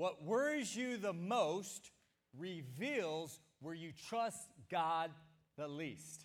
What 0.00 0.24
worries 0.24 0.74
you 0.74 0.96
the 0.96 1.12
most 1.12 1.90
reveals 2.38 3.38
where 3.60 3.74
you 3.74 3.92
trust 4.08 4.48
God 4.70 5.10
the 5.58 5.68
least. 5.68 6.24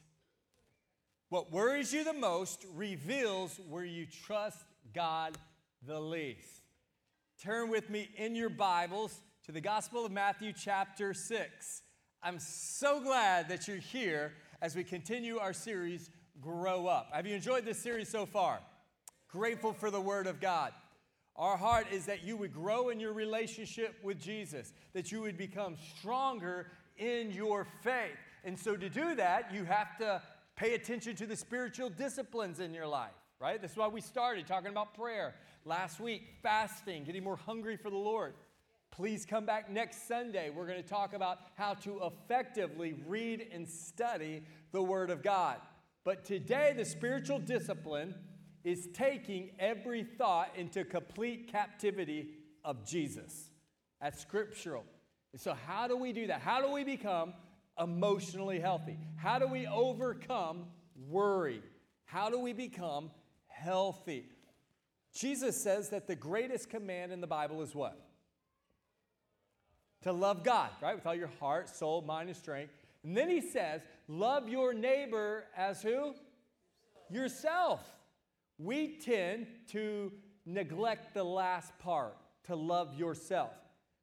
What 1.27 1.51
worries 1.51 1.91
you 1.91 2.05
the 2.05 2.13
most 2.13 2.65
reveals 2.73 3.59
where 3.67 3.83
you 3.83 4.05
trust 4.05 4.63
God 4.93 5.37
the 5.85 5.99
least. 5.99 6.61
Turn 7.43 7.69
with 7.69 7.89
me 7.89 8.07
in 8.15 8.33
your 8.33 8.47
Bibles 8.47 9.19
to 9.43 9.51
the 9.51 9.59
Gospel 9.59 10.05
of 10.05 10.11
Matthew, 10.13 10.53
chapter 10.53 11.13
6. 11.13 11.81
I'm 12.23 12.39
so 12.39 13.01
glad 13.01 13.49
that 13.49 13.67
you're 13.67 13.75
here 13.75 14.31
as 14.61 14.73
we 14.73 14.85
continue 14.85 15.37
our 15.37 15.51
series, 15.51 16.09
Grow 16.39 16.87
Up. 16.87 17.09
Have 17.11 17.27
you 17.27 17.35
enjoyed 17.35 17.65
this 17.65 17.79
series 17.79 18.07
so 18.07 18.25
far? 18.25 18.61
Grateful 19.27 19.73
for 19.73 19.91
the 19.91 19.99
Word 19.99 20.27
of 20.27 20.39
God. 20.39 20.71
Our 21.35 21.57
heart 21.57 21.87
is 21.91 22.05
that 22.05 22.23
you 22.23 22.37
would 22.37 22.53
grow 22.53 22.89
in 22.89 22.99
your 22.99 23.11
relationship 23.11 23.95
with 24.03 24.19
Jesus, 24.21 24.73
that 24.93 25.11
you 25.11 25.21
would 25.21 25.37
become 25.37 25.75
stronger 25.97 26.67
in 26.97 27.31
your 27.31 27.67
faith. 27.81 28.17
And 28.45 28.57
so, 28.57 28.77
to 28.77 28.89
do 28.89 29.15
that, 29.15 29.53
you 29.53 29.65
have 29.65 29.97
to 29.97 30.21
pay 30.55 30.75
attention 30.75 31.15
to 31.17 31.25
the 31.25 31.35
spiritual 31.35 31.89
disciplines 31.89 32.59
in 32.59 32.73
your 32.73 32.87
life, 32.87 33.11
right? 33.41 33.61
That's 33.61 33.75
why 33.75 33.87
we 33.87 33.99
started 33.99 34.47
talking 34.47 34.69
about 34.69 34.93
prayer 34.93 35.35
last 35.65 35.99
week, 35.99 36.21
fasting, 36.41 37.03
getting 37.03 37.23
more 37.23 37.35
hungry 37.35 37.75
for 37.75 37.89
the 37.89 37.97
Lord. 37.97 38.33
Please 38.91 39.25
come 39.25 39.45
back 39.45 39.69
next 39.69 40.07
Sunday. 40.07 40.49
We're 40.49 40.67
going 40.67 40.81
to 40.81 40.87
talk 40.87 41.13
about 41.13 41.39
how 41.55 41.73
to 41.73 41.99
effectively 42.03 42.95
read 43.05 43.45
and 43.51 43.67
study 43.67 44.43
the 44.71 44.81
Word 44.81 45.09
of 45.09 45.21
God. 45.21 45.57
But 46.05 46.23
today, 46.23 46.73
the 46.77 46.85
spiritual 46.85 47.39
discipline 47.39 48.15
is 48.65 48.89
taking 48.93 49.51
every 49.59 50.03
thought 50.03 50.49
into 50.57 50.83
complete 50.83 51.49
captivity 51.51 52.29
of 52.65 52.83
Jesus. 52.83 53.51
That's 54.01 54.19
scriptural. 54.19 54.83
So, 55.37 55.55
how 55.67 55.87
do 55.87 55.95
we 55.95 56.11
do 56.11 56.27
that? 56.27 56.41
How 56.41 56.61
do 56.61 56.71
we 56.71 56.83
become 56.83 57.33
emotionally 57.79 58.59
healthy? 58.59 58.97
How 59.17 59.37
do 59.37 59.47
we 59.47 59.67
overcome 59.67 60.65
worry? 61.07 61.61
How 62.05 62.29
do 62.29 62.39
we 62.39 62.53
become 62.53 63.11
healthy? 63.47 64.29
Jesus 65.13 65.55
says 65.61 65.89
that 65.89 66.07
the 66.07 66.15
greatest 66.15 66.69
command 66.69 67.11
in 67.11 67.21
the 67.21 67.27
Bible 67.27 67.61
is 67.61 67.75
what? 67.75 67.99
To 70.01 70.11
love 70.11 70.43
God, 70.43 70.69
right? 70.81 70.95
With 70.95 71.05
all 71.05 71.15
your 71.15 71.31
heart, 71.39 71.69
soul, 71.69 72.01
mind, 72.01 72.29
and 72.29 72.37
strength. 72.37 72.73
And 73.03 73.15
then 73.15 73.29
he 73.29 73.41
says, 73.41 73.81
love 74.07 74.49
your 74.49 74.73
neighbor 74.73 75.45
as 75.55 75.81
who? 75.81 76.13
Yourself 77.09 77.94
we 78.57 78.97
tend 78.97 79.47
to 79.69 80.11
neglect 80.45 81.13
the 81.13 81.23
last 81.23 81.77
part 81.79 82.15
to 82.45 82.55
love 82.55 82.93
yourself. 82.95 83.51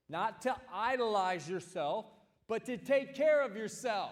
Not 0.09 0.43
to 0.43 0.55
idolize 0.73 1.49
yourself, 1.49 2.07
but 2.49 2.65
to 2.67 2.77
take 2.77 3.15
care 3.15 3.43
of 3.43 3.57
yourself, 3.57 4.11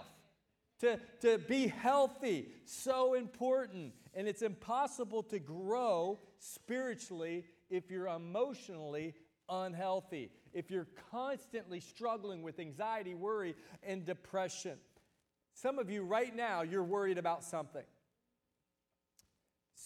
to, 0.80 0.98
to 1.20 1.38
be 1.38 1.66
healthy. 1.66 2.48
So 2.64 3.14
important. 3.14 3.92
And 4.14 4.26
it's 4.26 4.42
impossible 4.42 5.22
to 5.24 5.38
grow 5.38 6.18
spiritually 6.38 7.44
if 7.68 7.90
you're 7.90 8.08
emotionally 8.08 9.14
unhealthy, 9.48 10.30
if 10.52 10.70
you're 10.70 10.88
constantly 11.10 11.80
struggling 11.80 12.42
with 12.42 12.58
anxiety, 12.58 13.14
worry, 13.14 13.54
and 13.82 14.04
depression. 14.04 14.78
Some 15.54 15.78
of 15.78 15.90
you 15.90 16.02
right 16.02 16.34
now, 16.34 16.62
you're 16.62 16.84
worried 16.84 17.18
about 17.18 17.44
something. 17.44 17.84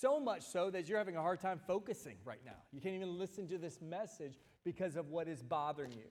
So 0.04 0.20
much 0.20 0.42
so 0.42 0.68
that 0.68 0.86
you're 0.86 0.98
having 0.98 1.16
a 1.16 1.22
hard 1.22 1.40
time 1.40 1.58
focusing 1.66 2.16
right 2.26 2.40
now. 2.44 2.58
You 2.72 2.80
can't 2.82 2.94
even 2.94 3.18
listen 3.18 3.48
to 3.48 3.56
this 3.56 3.80
message 3.80 4.34
because 4.62 4.96
of 4.96 5.08
what 5.08 5.28
is 5.28 5.42
bothering 5.42 5.92
you. 5.92 6.04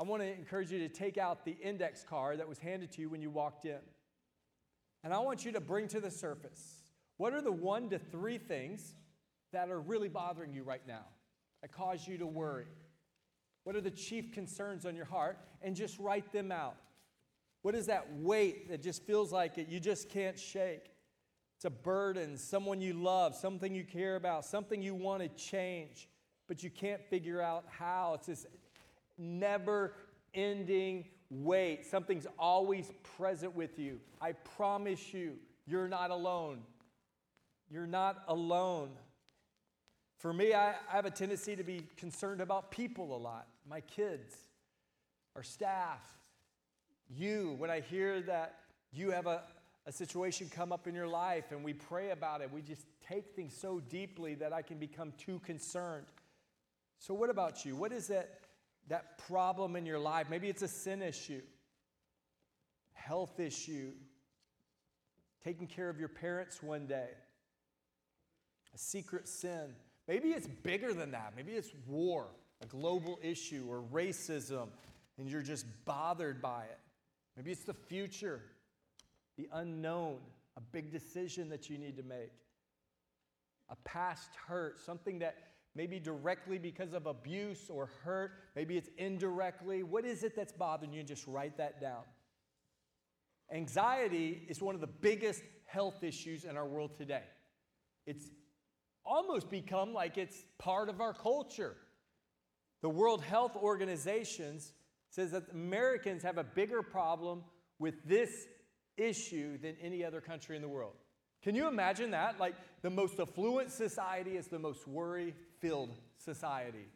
I 0.00 0.04
want 0.04 0.22
to 0.22 0.32
encourage 0.32 0.70
you 0.72 0.78
to 0.78 0.88
take 0.88 1.18
out 1.18 1.44
the 1.44 1.58
index 1.62 2.02
card 2.02 2.38
that 2.38 2.48
was 2.48 2.58
handed 2.58 2.90
to 2.92 3.02
you 3.02 3.10
when 3.10 3.20
you 3.20 3.28
walked 3.28 3.66
in. 3.66 3.80
And 5.04 5.12
I 5.12 5.18
want 5.18 5.44
you 5.44 5.52
to 5.52 5.60
bring 5.60 5.88
to 5.88 6.00
the 6.00 6.10
surface 6.10 6.76
what 7.18 7.34
are 7.34 7.42
the 7.42 7.52
one 7.52 7.90
to 7.90 7.98
three 7.98 8.38
things 8.38 8.94
that 9.52 9.68
are 9.68 9.78
really 9.78 10.08
bothering 10.08 10.54
you 10.54 10.62
right 10.62 10.86
now, 10.88 11.04
that 11.60 11.72
cause 11.72 12.08
you 12.08 12.16
to 12.16 12.26
worry? 12.26 12.64
What 13.64 13.76
are 13.76 13.82
the 13.82 13.90
chief 13.90 14.32
concerns 14.32 14.86
on 14.86 14.96
your 14.96 15.04
heart? 15.04 15.38
And 15.60 15.76
just 15.76 15.98
write 15.98 16.32
them 16.32 16.50
out. 16.50 16.76
What 17.60 17.74
is 17.74 17.88
that 17.88 18.06
weight 18.14 18.70
that 18.70 18.82
just 18.82 19.02
feels 19.02 19.32
like 19.32 19.58
it, 19.58 19.68
you 19.68 19.80
just 19.80 20.08
can't 20.08 20.38
shake? 20.38 20.92
It's 21.56 21.64
a 21.64 21.70
burden, 21.70 22.36
someone 22.36 22.80
you 22.80 22.92
love, 22.92 23.34
something 23.34 23.74
you 23.74 23.84
care 23.84 24.16
about, 24.16 24.44
something 24.44 24.82
you 24.82 24.94
want 24.94 25.22
to 25.22 25.28
change, 25.28 26.08
but 26.48 26.62
you 26.62 26.70
can't 26.70 27.02
figure 27.08 27.40
out 27.40 27.64
how. 27.70 28.14
It's 28.14 28.26
this 28.26 28.46
never 29.16 29.94
ending 30.34 31.06
weight. 31.30 31.86
Something's 31.86 32.26
always 32.38 32.92
present 33.16 33.54
with 33.54 33.78
you. 33.78 34.00
I 34.20 34.32
promise 34.32 35.14
you, 35.14 35.36
you're 35.66 35.88
not 35.88 36.10
alone. 36.10 36.60
You're 37.70 37.86
not 37.86 38.22
alone. 38.28 38.90
For 40.18 40.32
me, 40.32 40.54
I, 40.54 40.70
I 40.70 40.92
have 40.92 41.06
a 41.06 41.10
tendency 41.10 41.56
to 41.56 41.64
be 41.64 41.82
concerned 41.96 42.40
about 42.40 42.70
people 42.70 43.16
a 43.16 43.18
lot 43.18 43.46
my 43.68 43.80
kids, 43.80 44.34
our 45.34 45.42
staff, 45.42 46.00
you. 47.08 47.56
When 47.58 47.70
I 47.70 47.80
hear 47.80 48.20
that 48.22 48.60
you 48.92 49.10
have 49.10 49.26
a, 49.26 49.42
a 49.86 49.92
situation 49.92 50.50
come 50.50 50.72
up 50.72 50.88
in 50.88 50.94
your 50.94 51.06
life 51.06 51.52
and 51.52 51.62
we 51.62 51.72
pray 51.72 52.10
about 52.10 52.40
it, 52.40 52.52
we 52.52 52.60
just 52.60 52.84
take 53.08 53.34
things 53.36 53.56
so 53.56 53.80
deeply 53.80 54.34
that 54.34 54.52
I 54.52 54.62
can 54.62 54.78
become 54.78 55.12
too 55.16 55.38
concerned. 55.40 56.06
So, 56.98 57.14
what 57.14 57.30
about 57.30 57.64
you? 57.64 57.76
What 57.76 57.92
is 57.92 58.08
that, 58.08 58.40
that 58.88 59.18
problem 59.18 59.76
in 59.76 59.86
your 59.86 59.98
life? 59.98 60.26
Maybe 60.28 60.48
it's 60.48 60.62
a 60.62 60.68
sin 60.68 61.02
issue, 61.02 61.42
health 62.94 63.38
issue, 63.38 63.92
taking 65.44 65.68
care 65.68 65.88
of 65.88 66.00
your 66.00 66.08
parents 66.08 66.62
one 66.62 66.86
day, 66.86 67.08
a 68.74 68.78
secret 68.78 69.28
sin. 69.28 69.74
Maybe 70.08 70.30
it's 70.30 70.48
bigger 70.48 70.92
than 70.92 71.12
that. 71.12 71.34
Maybe 71.36 71.52
it's 71.52 71.70
war, 71.86 72.26
a 72.62 72.66
global 72.66 73.18
issue, 73.22 73.66
or 73.68 73.82
racism, 73.92 74.68
and 75.18 75.28
you're 75.28 75.42
just 75.42 75.66
bothered 75.84 76.42
by 76.42 76.64
it. 76.64 76.78
Maybe 77.36 77.52
it's 77.52 77.64
the 77.64 77.74
future 77.74 78.40
the 79.36 79.48
unknown, 79.52 80.18
a 80.56 80.60
big 80.60 80.90
decision 80.90 81.48
that 81.50 81.68
you 81.68 81.78
need 81.78 81.96
to 81.96 82.02
make, 82.02 82.32
a 83.68 83.76
past 83.84 84.30
hurt, 84.46 84.80
something 84.80 85.18
that 85.18 85.36
maybe 85.74 85.98
directly 85.98 86.58
because 86.58 86.94
of 86.94 87.06
abuse 87.06 87.68
or 87.68 87.90
hurt, 88.02 88.32
maybe 88.54 88.76
it's 88.76 88.88
indirectly. 88.96 89.82
What 89.82 90.04
is 90.04 90.22
it 90.22 90.34
that's 90.34 90.52
bothering 90.52 90.92
you? 90.92 91.02
Just 91.02 91.26
write 91.26 91.58
that 91.58 91.80
down. 91.80 92.02
Anxiety 93.52 94.42
is 94.48 94.60
one 94.62 94.74
of 94.74 94.80
the 94.80 94.86
biggest 94.86 95.42
health 95.66 96.02
issues 96.02 96.44
in 96.44 96.56
our 96.56 96.66
world 96.66 96.96
today. 96.96 97.22
It's 98.06 98.30
almost 99.04 99.50
become 99.50 99.92
like 99.92 100.16
it's 100.16 100.44
part 100.58 100.88
of 100.88 101.00
our 101.00 101.12
culture. 101.12 101.76
The 102.82 102.88
World 102.88 103.22
Health 103.22 103.56
Organization 103.56 104.60
says 105.10 105.30
that 105.32 105.44
Americans 105.52 106.22
have 106.22 106.38
a 106.38 106.44
bigger 106.44 106.82
problem 106.82 107.44
with 107.78 107.94
this 108.04 108.46
issue 108.96 109.58
than 109.58 109.76
any 109.82 110.04
other 110.04 110.20
country 110.20 110.56
in 110.56 110.62
the 110.62 110.68
world. 110.68 110.94
Can 111.42 111.54
you 111.54 111.68
imagine 111.68 112.10
that? 112.10 112.40
Like 112.40 112.54
the 112.82 112.90
most 112.90 113.20
affluent 113.20 113.70
society 113.70 114.36
is 114.36 114.48
the 114.48 114.58
most 114.58 114.86
worry 114.88 115.34
filled 115.60 115.90
society 116.16 116.88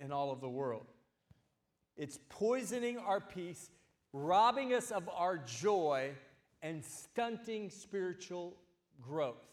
in 0.00 0.12
all 0.12 0.30
of 0.30 0.40
the 0.40 0.48
world. 0.48 0.86
It's 1.96 2.18
poisoning 2.28 2.98
our 2.98 3.20
peace, 3.20 3.70
robbing 4.12 4.72
us 4.72 4.90
of 4.90 5.08
our 5.14 5.38
joy, 5.38 6.12
and 6.62 6.84
stunting 6.84 7.70
spiritual 7.70 8.56
growth. 9.00 9.46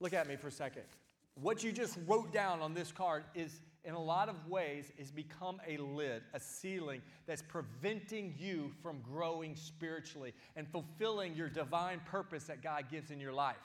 Look 0.00 0.12
at 0.12 0.26
me 0.26 0.36
for 0.36 0.48
a 0.48 0.52
second. 0.52 0.82
What 1.40 1.62
you 1.62 1.72
just 1.72 1.98
wrote 2.06 2.32
down 2.32 2.60
on 2.60 2.74
this 2.74 2.92
card 2.92 3.24
is 3.34 3.60
in 3.84 3.94
a 3.94 4.02
lot 4.02 4.28
of 4.28 4.48
ways, 4.48 4.92
is 4.98 5.10
become 5.10 5.60
a 5.68 5.76
lid, 5.76 6.22
a 6.32 6.40
ceiling 6.40 7.02
that's 7.26 7.42
preventing 7.42 8.34
you 8.38 8.72
from 8.82 9.00
growing 9.02 9.54
spiritually 9.54 10.32
and 10.56 10.66
fulfilling 10.68 11.34
your 11.34 11.48
divine 11.48 12.00
purpose 12.06 12.44
that 12.44 12.62
God 12.62 12.84
gives 12.90 13.10
in 13.10 13.20
your 13.20 13.32
life. 13.32 13.56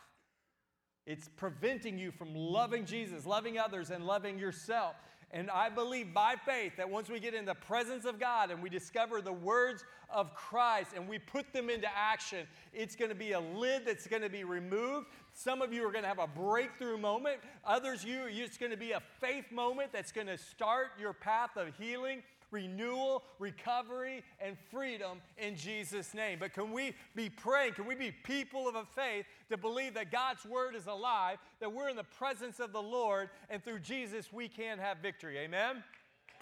It's 1.05 1.29
preventing 1.37 1.97
you 1.97 2.11
from 2.11 2.35
loving 2.35 2.85
Jesus, 2.85 3.25
loving 3.25 3.57
others, 3.57 3.89
and 3.89 4.05
loving 4.05 4.37
yourself. 4.37 4.95
And 5.31 5.49
I 5.51 5.69
believe 5.69 6.13
by 6.13 6.35
faith 6.43 6.73
that 6.77 6.89
once 6.89 7.07
we 7.07 7.19
get 7.19 7.35
in 7.35 7.45
the 7.45 7.53
presence 7.53 8.05
of 8.05 8.19
God 8.19 8.49
and 8.49 8.63
we 8.63 8.69
discover 8.69 9.21
the 9.21 9.33
words 9.33 9.83
of 10.09 10.33
Christ 10.33 10.91
and 10.95 11.07
we 11.07 11.19
put 11.19 11.53
them 11.53 11.69
into 11.69 11.87
action, 11.95 12.47
it's 12.73 12.95
going 12.95 13.09
to 13.09 13.15
be 13.15 13.33
a 13.33 13.39
lid 13.39 13.85
that's 13.85 14.07
going 14.07 14.23
to 14.23 14.29
be 14.29 14.43
removed. 14.43 15.07
Some 15.39 15.61
of 15.61 15.71
you 15.71 15.87
are 15.87 15.91
going 15.93 16.03
to 16.03 16.09
have 16.09 16.19
a 16.19 16.27
breakthrough 16.27 16.97
moment. 16.97 17.37
Others, 17.63 18.03
you, 18.03 18.23
it's 18.27 18.57
going 18.57 18.73
to 18.73 18.77
be 18.77 18.91
a 18.91 19.01
faith 19.21 19.53
moment 19.53 19.93
that's 19.93 20.11
going 20.11 20.27
to 20.27 20.37
start 20.37 20.87
your 20.99 21.13
path 21.13 21.51
of 21.55 21.69
healing 21.77 22.23
renewal, 22.51 23.23
recovery, 23.37 24.23
and 24.39 24.57
freedom 24.71 25.21
in 25.37 25.55
Jesus' 25.55 26.15
name. 26.15 26.39
But 26.39 26.51
can 26.51 26.71
we 26.73 26.95
be 27.15 27.29
praying? 27.29 27.73
Can 27.73 27.85
we 27.85 27.93
be 27.93 28.11
people 28.11 28.67
of 28.67 28.73
a 28.73 28.83
faith 28.83 29.27
to 29.49 29.55
believe 29.55 29.93
that 29.93 30.11
God's 30.11 30.43
word 30.45 30.75
is 30.75 30.87
alive, 30.87 31.37
that 31.59 31.71
we're 31.71 31.89
in 31.89 31.95
the 31.95 32.03
presence 32.03 32.59
of 32.59 32.73
the 32.73 32.81
Lord, 32.81 33.29
and 33.51 33.63
through 33.63 33.79
Jesus 33.79 34.33
we 34.33 34.49
can 34.49 34.79
have 34.79 34.97
victory? 34.97 35.37
Amen? 35.37 35.83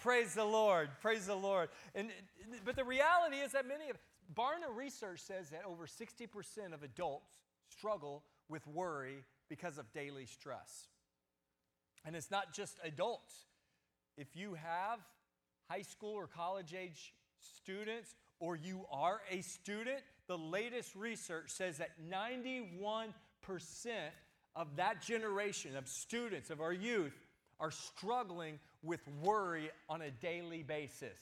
Praise 0.00 0.32
the 0.32 0.46
Lord. 0.46 0.88
Praise 1.02 1.26
the 1.26 1.36
Lord. 1.36 1.68
And, 1.94 2.08
but 2.64 2.74
the 2.74 2.84
reality 2.84 3.36
is 3.36 3.52
that 3.52 3.68
many 3.68 3.90
of 3.90 3.98
Barna 4.34 4.74
research 4.74 5.20
says 5.20 5.50
that 5.50 5.62
over 5.66 5.86
60% 5.86 6.72
of 6.72 6.82
adults 6.82 7.34
struggle 7.68 8.22
with 8.48 8.66
worry 8.66 9.24
because 9.48 9.78
of 9.78 9.92
daily 9.92 10.26
stress. 10.26 10.88
And 12.04 12.16
it's 12.16 12.30
not 12.30 12.52
just 12.52 12.78
adults. 12.84 13.34
If 14.16 14.34
you 14.34 14.54
have 14.54 15.00
high 15.68 15.82
school 15.82 16.14
or 16.14 16.26
college 16.26 16.74
age 16.74 17.12
students, 17.40 18.14
or 18.40 18.56
you 18.56 18.86
are 18.90 19.20
a 19.30 19.40
student, 19.42 19.98
the 20.26 20.38
latest 20.38 20.94
research 20.94 21.50
says 21.50 21.78
that 21.78 21.90
91% 22.10 23.12
of 24.54 24.76
that 24.76 25.02
generation 25.02 25.76
of 25.76 25.88
students, 25.88 26.50
of 26.50 26.60
our 26.60 26.72
youth, 26.72 27.14
are 27.60 27.70
struggling 27.70 28.58
with 28.82 29.00
worry 29.22 29.70
on 29.88 30.02
a 30.02 30.10
daily 30.10 30.62
basis. 30.62 31.18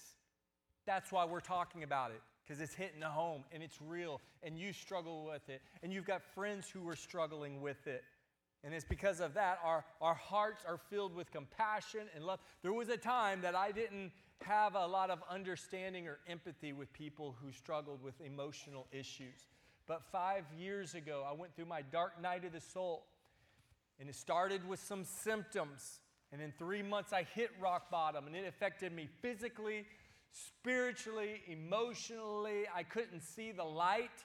That's 0.87 1.11
why 1.11 1.25
we're 1.25 1.41
talking 1.41 1.83
about 1.83 2.11
it, 2.11 2.21
because 2.47 2.61
it's 2.61 2.75
hitting 2.75 3.01
the 3.01 3.09
home 3.09 3.43
and 3.53 3.63
it's 3.63 3.79
real, 3.81 4.21
and 4.43 4.59
you 4.59 4.73
struggle 4.73 5.25
with 5.25 5.49
it, 5.49 5.63
and 5.83 5.93
you've 5.93 6.07
got 6.07 6.23
friends 6.23 6.69
who 6.69 6.89
are 6.89 6.97
struggling 6.97 7.61
with 7.61 7.87
it. 7.87 8.05
And 8.65 8.75
it's 8.75 8.85
because 8.85 9.21
of 9.21 9.35
that, 9.35 9.61
our, 9.65 9.85
our 10.01 10.15
hearts 10.15 10.65
are 10.67 10.79
filled 10.91 11.15
with 11.15 11.31
compassion 11.31 12.09
and 12.15 12.25
love. 12.25 12.41
There 12.63 12.73
was 12.73 12.89
a 12.89 12.97
time 12.97 13.41
that 13.43 13.55
I 13.55 13.71
didn't 13.71 14.11
have 14.43 14.75
a 14.75 14.87
lot 14.87 15.11
of 15.11 15.23
understanding 15.31 16.09
or 16.09 16.19
empathy 16.29 16.73
with 16.73 16.93
people 16.93 17.37
who 17.41 17.53
struggled 17.53 18.03
with 18.03 18.15
emotional 18.21 18.87
issues. 18.91 19.47
But 19.87 20.03
five 20.11 20.45
years 20.59 20.95
ago, 20.95 21.25
I 21.29 21.33
went 21.33 21.55
through 21.55 21.67
my 21.67 21.83
dark 21.83 22.21
night 22.21 22.45
of 22.45 22.53
the 22.53 22.61
soul, 22.61 23.07
and 24.01 24.09
it 24.09 24.17
started 24.17 24.67
with 24.69 24.81
some 24.81 25.05
symptoms. 25.05 26.01
And 26.33 26.43
in 26.43 26.53
three 26.59 26.83
months, 26.83 27.13
I 27.13 27.23
hit 27.23 27.51
rock 27.61 27.89
bottom, 27.89 28.27
and 28.27 28.35
it 28.35 28.47
affected 28.49 28.93
me 28.93 29.09
physically, 29.23 29.87
spiritually, 30.33 31.43
emotionally. 31.47 32.65
I 32.75 32.83
couldn't 32.83 33.23
see 33.23 33.53
the 33.53 33.65
light. 33.65 34.25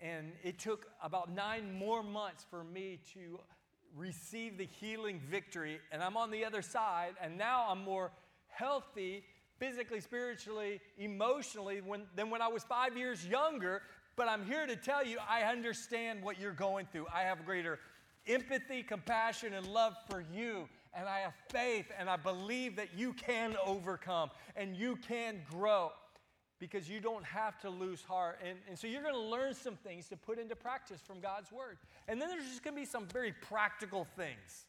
And 0.00 0.32
it 0.44 0.58
took 0.58 0.86
about 1.02 1.32
nine 1.34 1.74
more 1.74 2.02
months 2.02 2.44
for 2.48 2.62
me 2.62 3.00
to 3.14 3.40
receive 3.96 4.58
the 4.58 4.66
healing 4.66 5.20
victory. 5.30 5.80
And 5.90 6.02
I'm 6.02 6.16
on 6.16 6.30
the 6.30 6.44
other 6.44 6.62
side, 6.62 7.14
and 7.20 7.36
now 7.36 7.66
I'm 7.68 7.82
more 7.82 8.12
healthy 8.48 9.24
physically, 9.58 10.00
spiritually, 10.00 10.80
emotionally 10.98 11.80
when, 11.80 12.02
than 12.14 12.30
when 12.30 12.40
I 12.40 12.48
was 12.48 12.62
five 12.62 12.96
years 12.96 13.26
younger. 13.26 13.82
But 14.16 14.28
I'm 14.28 14.44
here 14.44 14.66
to 14.66 14.76
tell 14.76 15.04
you, 15.04 15.18
I 15.28 15.42
understand 15.42 16.22
what 16.22 16.40
you're 16.40 16.52
going 16.52 16.86
through. 16.90 17.06
I 17.12 17.22
have 17.22 17.44
greater 17.44 17.78
empathy, 18.26 18.82
compassion, 18.82 19.54
and 19.54 19.66
love 19.66 19.94
for 20.08 20.24
you. 20.32 20.68
And 20.98 21.08
I 21.08 21.20
have 21.20 21.34
faith, 21.48 21.86
and 21.96 22.10
I 22.10 22.16
believe 22.16 22.74
that 22.74 22.88
you 22.96 23.12
can 23.12 23.54
overcome 23.64 24.30
and 24.56 24.74
you 24.74 24.96
can 24.96 25.36
grow 25.48 25.92
because 26.58 26.90
you 26.90 26.98
don't 26.98 27.24
have 27.24 27.56
to 27.60 27.70
lose 27.70 28.02
heart. 28.02 28.40
And, 28.44 28.58
and 28.68 28.76
so 28.76 28.88
you're 28.88 29.02
going 29.02 29.14
to 29.14 29.20
learn 29.20 29.54
some 29.54 29.76
things 29.76 30.08
to 30.08 30.16
put 30.16 30.40
into 30.40 30.56
practice 30.56 31.00
from 31.00 31.20
God's 31.20 31.52
Word. 31.52 31.78
And 32.08 32.20
then 32.20 32.28
there's 32.28 32.48
just 32.48 32.64
going 32.64 32.74
to 32.74 32.80
be 32.80 32.84
some 32.84 33.06
very 33.06 33.32
practical 33.32 34.08
things 34.16 34.66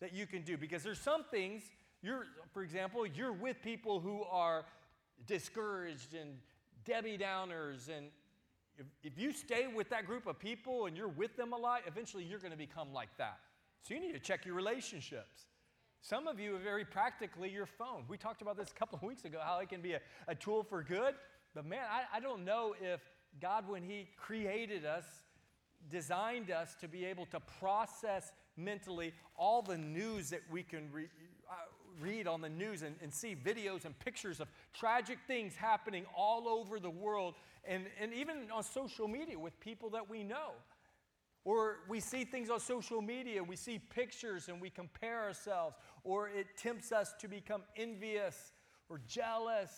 that 0.00 0.12
you 0.12 0.26
can 0.26 0.42
do 0.42 0.56
because 0.56 0.82
there's 0.82 0.98
some 0.98 1.22
things, 1.22 1.62
you're, 2.02 2.24
for 2.52 2.64
example, 2.64 3.06
you're 3.06 3.32
with 3.32 3.62
people 3.62 4.00
who 4.00 4.24
are 4.24 4.64
discouraged 5.28 6.12
and 6.12 6.38
Debbie 6.84 7.18
Downers. 7.18 7.88
And 7.88 8.08
if, 8.78 8.86
if 9.04 9.16
you 9.16 9.32
stay 9.32 9.68
with 9.68 9.88
that 9.90 10.06
group 10.06 10.26
of 10.26 10.40
people 10.40 10.86
and 10.86 10.96
you're 10.96 11.06
with 11.06 11.36
them 11.36 11.52
a 11.52 11.56
lot, 11.56 11.82
eventually 11.86 12.24
you're 12.24 12.40
going 12.40 12.50
to 12.50 12.58
become 12.58 12.92
like 12.92 13.16
that. 13.18 13.38
So 13.82 13.94
you 13.94 14.00
need 14.00 14.14
to 14.14 14.18
check 14.18 14.44
your 14.44 14.56
relationships. 14.56 15.46
Some 16.00 16.28
of 16.28 16.38
you 16.38 16.56
are 16.56 16.60
very 16.60 16.84
practically 16.84 17.50
your 17.50 17.66
phone. 17.66 18.04
We 18.08 18.16
talked 18.16 18.42
about 18.42 18.56
this 18.56 18.70
a 18.70 18.74
couple 18.74 18.96
of 18.96 19.02
weeks 19.02 19.24
ago, 19.24 19.38
how 19.42 19.58
it 19.58 19.68
can 19.68 19.80
be 19.80 19.94
a, 19.94 20.00
a 20.26 20.34
tool 20.34 20.62
for 20.62 20.82
good. 20.82 21.14
But 21.54 21.66
man, 21.66 21.84
I, 21.90 22.16
I 22.16 22.20
don't 22.20 22.44
know 22.44 22.74
if 22.80 23.00
God, 23.40 23.68
when 23.68 23.82
He 23.82 24.08
created 24.16 24.84
us, 24.84 25.04
designed 25.90 26.50
us 26.50 26.74
to 26.80 26.88
be 26.88 27.04
able 27.04 27.26
to 27.26 27.40
process 27.40 28.32
mentally 28.56 29.12
all 29.36 29.62
the 29.62 29.78
news 29.78 30.30
that 30.30 30.42
we 30.50 30.62
can 30.62 30.90
re, 30.92 31.04
uh, 31.50 31.54
read 32.00 32.26
on 32.26 32.40
the 32.40 32.48
news 32.48 32.82
and, 32.82 32.96
and, 33.02 33.12
see 33.12 33.34
videos 33.34 33.84
and 33.84 33.98
pictures 34.00 34.40
of 34.40 34.48
tragic 34.74 35.18
things 35.26 35.54
happening 35.54 36.04
all 36.16 36.48
over 36.48 36.80
the 36.80 36.90
world 36.90 37.34
and, 37.64 37.84
and 38.00 38.12
even 38.12 38.48
on 38.52 38.62
social 38.62 39.08
media 39.08 39.38
with 39.38 39.58
people 39.60 39.90
that 39.90 40.08
we 40.08 40.22
know. 40.22 40.50
Or 41.48 41.78
we 41.88 41.98
see 41.98 42.24
things 42.24 42.50
on 42.50 42.60
social 42.60 43.00
media, 43.00 43.42
we 43.42 43.56
see 43.56 43.78
pictures 43.78 44.48
and 44.48 44.60
we 44.60 44.68
compare 44.68 45.22
ourselves, 45.22 45.76
or 46.04 46.28
it 46.28 46.46
tempts 46.58 46.92
us 46.92 47.14
to 47.20 47.26
become 47.26 47.62
envious 47.74 48.52
or 48.90 49.00
jealous 49.08 49.70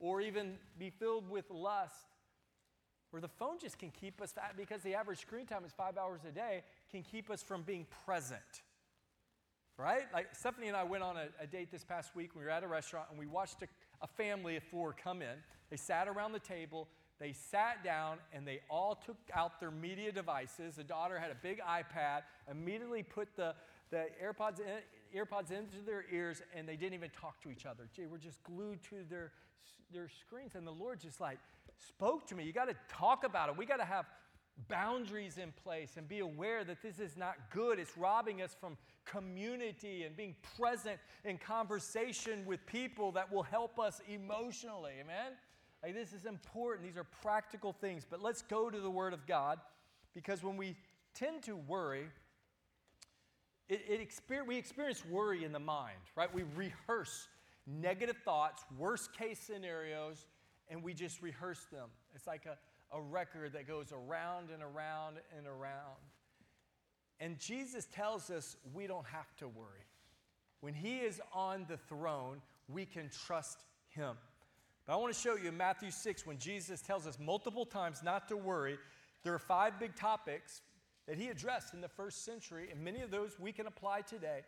or 0.00 0.22
even 0.22 0.54
be 0.78 0.88
filled 0.88 1.28
with 1.28 1.50
lust. 1.50 2.16
Or 3.12 3.20
the 3.20 3.28
phone 3.28 3.58
just 3.60 3.78
can 3.78 3.90
keep 3.90 4.22
us 4.22 4.32
because 4.56 4.80
the 4.80 4.94
average 4.94 5.18
screen 5.18 5.44
time 5.44 5.66
is 5.66 5.72
five 5.72 5.98
hours 5.98 6.22
a 6.26 6.32
day, 6.32 6.64
can 6.90 7.02
keep 7.02 7.28
us 7.28 7.42
from 7.42 7.60
being 7.60 7.86
present. 8.06 8.40
Right? 9.76 10.04
Like 10.14 10.34
Stephanie 10.34 10.68
and 10.68 10.76
I 10.78 10.84
went 10.84 11.02
on 11.02 11.18
a, 11.18 11.26
a 11.38 11.46
date 11.46 11.70
this 11.70 11.84
past 11.84 12.16
week. 12.16 12.34
We 12.34 12.42
were 12.42 12.48
at 12.48 12.64
a 12.64 12.68
restaurant 12.68 13.08
and 13.10 13.18
we 13.18 13.26
watched 13.26 13.60
a, 13.60 13.66
a 14.00 14.06
family 14.06 14.56
of 14.56 14.62
four 14.62 14.94
come 14.94 15.20
in. 15.20 15.36
They 15.68 15.76
sat 15.76 16.08
around 16.08 16.32
the 16.32 16.38
table 16.40 16.88
they 17.22 17.32
sat 17.32 17.84
down 17.84 18.18
and 18.32 18.44
they 18.44 18.60
all 18.68 18.96
took 18.96 19.16
out 19.32 19.60
their 19.60 19.70
media 19.70 20.10
devices. 20.10 20.74
The 20.74 20.82
daughter 20.82 21.20
had 21.20 21.30
a 21.30 21.36
big 21.40 21.60
iPad, 21.60 22.22
immediately 22.50 23.04
put 23.04 23.28
the, 23.36 23.54
the 23.90 24.06
AirPods, 24.20 24.58
in, 24.58 24.66
AirPods 25.16 25.52
into 25.52 25.80
their 25.86 26.04
ears, 26.12 26.42
and 26.52 26.68
they 26.68 26.74
didn't 26.74 26.94
even 26.94 27.10
talk 27.10 27.40
to 27.42 27.50
each 27.50 27.64
other. 27.64 27.88
They 27.96 28.06
were 28.06 28.18
just 28.18 28.42
glued 28.42 28.82
to 28.90 28.96
their, 29.08 29.30
their 29.92 30.08
screens. 30.08 30.56
And 30.56 30.66
the 30.66 30.72
Lord 30.72 30.98
just 30.98 31.20
like 31.20 31.38
spoke 31.78 32.26
to 32.26 32.34
me. 32.34 32.42
You 32.42 32.52
got 32.52 32.68
to 32.68 32.76
talk 32.88 33.22
about 33.22 33.48
it. 33.50 33.56
We 33.56 33.66
got 33.66 33.76
to 33.76 33.84
have 33.84 34.06
boundaries 34.68 35.38
in 35.38 35.52
place 35.62 35.92
and 35.96 36.08
be 36.08 36.18
aware 36.18 36.64
that 36.64 36.82
this 36.82 36.98
is 36.98 37.16
not 37.16 37.36
good. 37.50 37.78
It's 37.78 37.96
robbing 37.96 38.42
us 38.42 38.56
from 38.60 38.76
community 39.04 40.02
and 40.02 40.16
being 40.16 40.34
present 40.58 40.98
in 41.24 41.38
conversation 41.38 42.44
with 42.46 42.66
people 42.66 43.12
that 43.12 43.32
will 43.32 43.44
help 43.44 43.78
us 43.78 44.00
emotionally. 44.08 44.94
Amen? 45.00 45.32
Like, 45.82 45.94
this 45.94 46.12
is 46.12 46.26
important. 46.26 46.86
These 46.86 46.96
are 46.96 47.06
practical 47.22 47.72
things. 47.72 48.06
But 48.08 48.22
let's 48.22 48.42
go 48.42 48.70
to 48.70 48.80
the 48.80 48.90
Word 48.90 49.12
of 49.12 49.26
God 49.26 49.58
because 50.14 50.42
when 50.42 50.56
we 50.56 50.76
tend 51.14 51.42
to 51.44 51.56
worry, 51.56 52.04
it, 53.68 53.82
it 53.88 54.08
exper- 54.08 54.46
we 54.46 54.56
experience 54.56 55.04
worry 55.04 55.44
in 55.44 55.52
the 55.52 55.58
mind, 55.58 55.98
right? 56.16 56.32
We 56.32 56.44
rehearse 56.54 57.28
negative 57.66 58.16
thoughts, 58.24 58.64
worst 58.78 59.16
case 59.16 59.40
scenarios, 59.40 60.26
and 60.68 60.82
we 60.82 60.94
just 60.94 61.22
rehearse 61.22 61.66
them. 61.72 61.88
It's 62.14 62.26
like 62.26 62.46
a, 62.46 62.56
a 62.96 63.00
record 63.00 63.52
that 63.54 63.66
goes 63.66 63.92
around 63.92 64.50
and 64.52 64.62
around 64.62 65.16
and 65.36 65.46
around. 65.46 65.98
And 67.20 67.38
Jesus 67.38 67.86
tells 67.92 68.30
us 68.30 68.56
we 68.72 68.86
don't 68.86 69.06
have 69.06 69.34
to 69.36 69.48
worry. 69.48 69.86
When 70.60 70.74
He 70.74 70.98
is 70.98 71.20
on 71.32 71.66
the 71.68 71.76
throne, 71.76 72.40
we 72.68 72.84
can 72.84 73.10
trust 73.26 73.64
Him. 73.88 74.16
But 74.86 74.94
I 74.94 74.96
want 74.96 75.14
to 75.14 75.20
show 75.20 75.36
you 75.36 75.48
in 75.48 75.56
Matthew 75.56 75.90
6 75.90 76.26
when 76.26 76.38
Jesus 76.38 76.80
tells 76.80 77.06
us 77.06 77.18
multiple 77.20 77.64
times 77.64 78.02
not 78.02 78.28
to 78.28 78.36
worry. 78.36 78.78
There 79.22 79.32
are 79.32 79.38
five 79.38 79.78
big 79.78 79.94
topics 79.94 80.60
that 81.06 81.16
he 81.16 81.28
addressed 81.28 81.74
in 81.74 81.80
the 81.80 81.88
first 81.88 82.24
century, 82.24 82.68
and 82.70 82.82
many 82.82 83.00
of 83.00 83.10
those 83.10 83.38
we 83.38 83.52
can 83.52 83.66
apply 83.66 84.02
today 84.02 84.40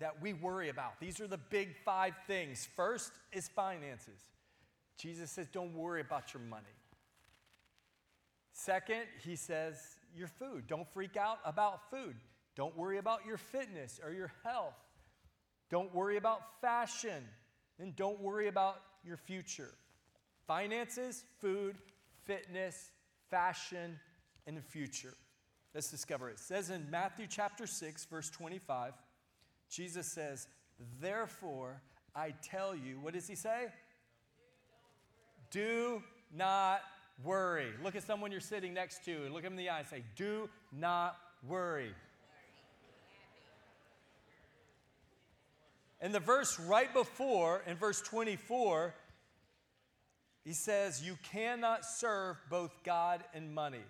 that 0.00 0.20
we 0.20 0.32
worry 0.32 0.68
about. 0.68 1.00
These 1.00 1.20
are 1.20 1.26
the 1.26 1.38
big 1.38 1.74
five 1.84 2.14
things. 2.26 2.68
First 2.76 3.12
is 3.32 3.48
finances. 3.48 4.20
Jesus 4.96 5.30
says, 5.30 5.48
Don't 5.48 5.74
worry 5.74 6.00
about 6.00 6.34
your 6.34 6.42
money. 6.42 6.64
Second, 8.52 9.02
he 9.24 9.36
says, 9.36 9.76
Your 10.14 10.28
food. 10.28 10.66
Don't 10.66 10.88
freak 10.92 11.16
out 11.16 11.38
about 11.44 11.90
food. 11.90 12.16
Don't 12.56 12.76
worry 12.76 12.98
about 12.98 13.24
your 13.24 13.36
fitness 13.36 14.00
or 14.04 14.12
your 14.12 14.32
health. 14.44 14.74
Don't 15.70 15.94
worry 15.94 16.16
about 16.16 16.60
fashion. 16.60 17.24
And 17.78 17.94
don't 17.94 18.20
worry 18.20 18.48
about 18.48 18.82
your 19.08 19.16
future 19.16 19.74
finances, 20.46 21.24
food, 21.40 21.76
fitness, 22.24 22.90
fashion, 23.30 23.98
and 24.46 24.56
the 24.56 24.62
future. 24.62 25.14
Let's 25.74 25.90
discover 25.90 26.30
it. 26.30 26.34
It 26.34 26.38
says 26.38 26.70
in 26.70 26.90
Matthew 26.90 27.26
chapter 27.28 27.66
6, 27.66 28.06
verse 28.06 28.30
25, 28.30 28.94
Jesus 29.70 30.06
says, 30.06 30.46
Therefore, 31.00 31.82
I 32.16 32.34
tell 32.42 32.74
you, 32.74 32.98
what 33.00 33.12
does 33.12 33.28
he 33.28 33.34
say? 33.34 33.66
Do 35.50 36.02
not 36.34 36.80
worry. 37.24 37.68
Look 37.82 37.96
at 37.96 38.02
someone 38.02 38.32
you're 38.32 38.40
sitting 38.40 38.72
next 38.72 39.04
to 39.04 39.24
and 39.24 39.34
look 39.34 39.42
them 39.42 39.52
in 39.52 39.58
the 39.58 39.68
eye 39.68 39.80
and 39.80 39.88
say, 39.88 40.02
Do 40.16 40.48
not 40.72 41.16
worry. 41.46 41.92
In 46.00 46.12
the 46.12 46.20
verse 46.20 46.58
right 46.60 46.92
before, 46.92 47.62
in 47.66 47.76
verse 47.76 48.00
24, 48.02 48.94
he 50.44 50.52
says, 50.52 51.02
You 51.04 51.18
cannot 51.32 51.84
serve 51.84 52.36
both 52.48 52.72
God 52.84 53.24
and 53.34 53.54
money. 53.54 53.84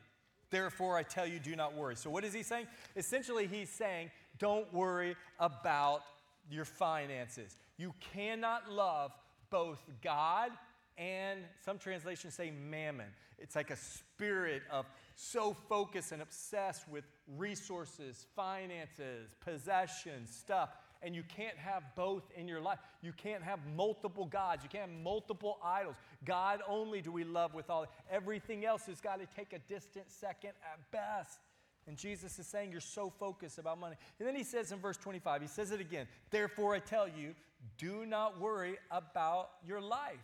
Therefore, 0.51 0.97
I 0.97 1.03
tell 1.03 1.27
you, 1.27 1.39
do 1.39 1.55
not 1.55 1.75
worry. 1.75 1.97
So, 1.97 2.09
what 2.09 2.25
is 2.25 2.33
he 2.33 2.43
saying? 2.43 2.67
Essentially, 2.97 3.47
he's 3.47 3.71
saying, 3.71 4.11
Don't 4.39 4.73
worry 4.73 5.17
about 5.39 6.03
your 6.51 6.65
finances. 6.65 7.57
You 7.77 7.95
cannot 8.15 8.71
love 8.71 9.13
both 9.51 9.79
God 10.03 10.51
and 10.97 11.41
some 11.65 11.79
translations 11.79 12.35
say 12.35 12.51
mammon. 12.51 13.07
It's 13.39 13.55
like 13.55 13.71
a 13.71 13.77
spirit 13.77 14.63
of 14.71 14.85
so 15.15 15.55
focused 15.69 16.11
and 16.11 16.21
obsessed 16.21 16.89
with 16.89 17.05
resources, 17.37 18.27
finances, 18.35 19.31
possessions, 19.41 20.35
stuff. 20.35 20.71
And 21.03 21.15
you 21.15 21.23
can't 21.23 21.57
have 21.57 21.85
both 21.95 22.25
in 22.37 22.49
your 22.49 22.61
life. 22.61 22.79
You 23.03 23.13
can't 23.13 23.43
have 23.43 23.61
multiple 23.77 24.25
gods. 24.25 24.65
You 24.65 24.69
can't 24.69 24.91
have 24.91 25.01
multiple 25.01 25.59
idols. 25.63 25.95
God 26.25 26.61
only 26.69 27.01
do 27.01 27.13
we 27.13 27.23
love 27.23 27.55
with 27.55 27.71
all. 27.71 27.87
Everything 28.11 28.65
else 28.65 28.87
has 28.87 29.01
got 29.01 29.21
to 29.21 29.27
take 29.27 29.53
a 29.53 29.61
distant 29.61 30.11
second 30.11 30.51
at 30.65 30.91
best. 30.91 31.39
And 31.87 31.97
Jesus 31.97 32.39
is 32.39 32.47
saying, 32.47 32.73
You're 32.73 32.81
so 32.81 33.11
focused 33.19 33.59
about 33.59 33.79
money. 33.79 33.97
And 34.19 34.27
then 34.29 34.35
he 34.35 34.43
says 34.43 34.73
in 34.73 34.79
verse 34.79 34.97
25, 34.97 35.41
He 35.41 35.49
says 35.49 35.71
it 35.71 35.81
again, 35.81 36.07
Therefore 36.31 36.75
I 36.75 36.81
tell 36.81 37.09
you, 37.09 37.35
do 37.77 38.05
not 38.07 38.41
worry 38.41 38.77
about 38.91 39.51
your 39.67 39.81
life, 39.81 40.17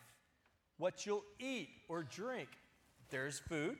what 0.78 1.07
you'll 1.07 1.25
eat 1.38 1.69
or 1.88 2.02
drink. 2.02 2.49
There's 3.11 3.38
food. 3.38 3.76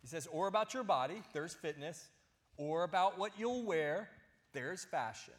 He 0.00 0.06
says, 0.06 0.28
or 0.30 0.46
about 0.46 0.74
your 0.74 0.84
body, 0.84 1.22
there's 1.32 1.54
fitness, 1.54 2.08
or 2.56 2.84
about 2.84 3.18
what 3.18 3.32
you'll 3.38 3.64
wear, 3.64 4.08
there's 4.52 4.84
fashion. 4.84 5.34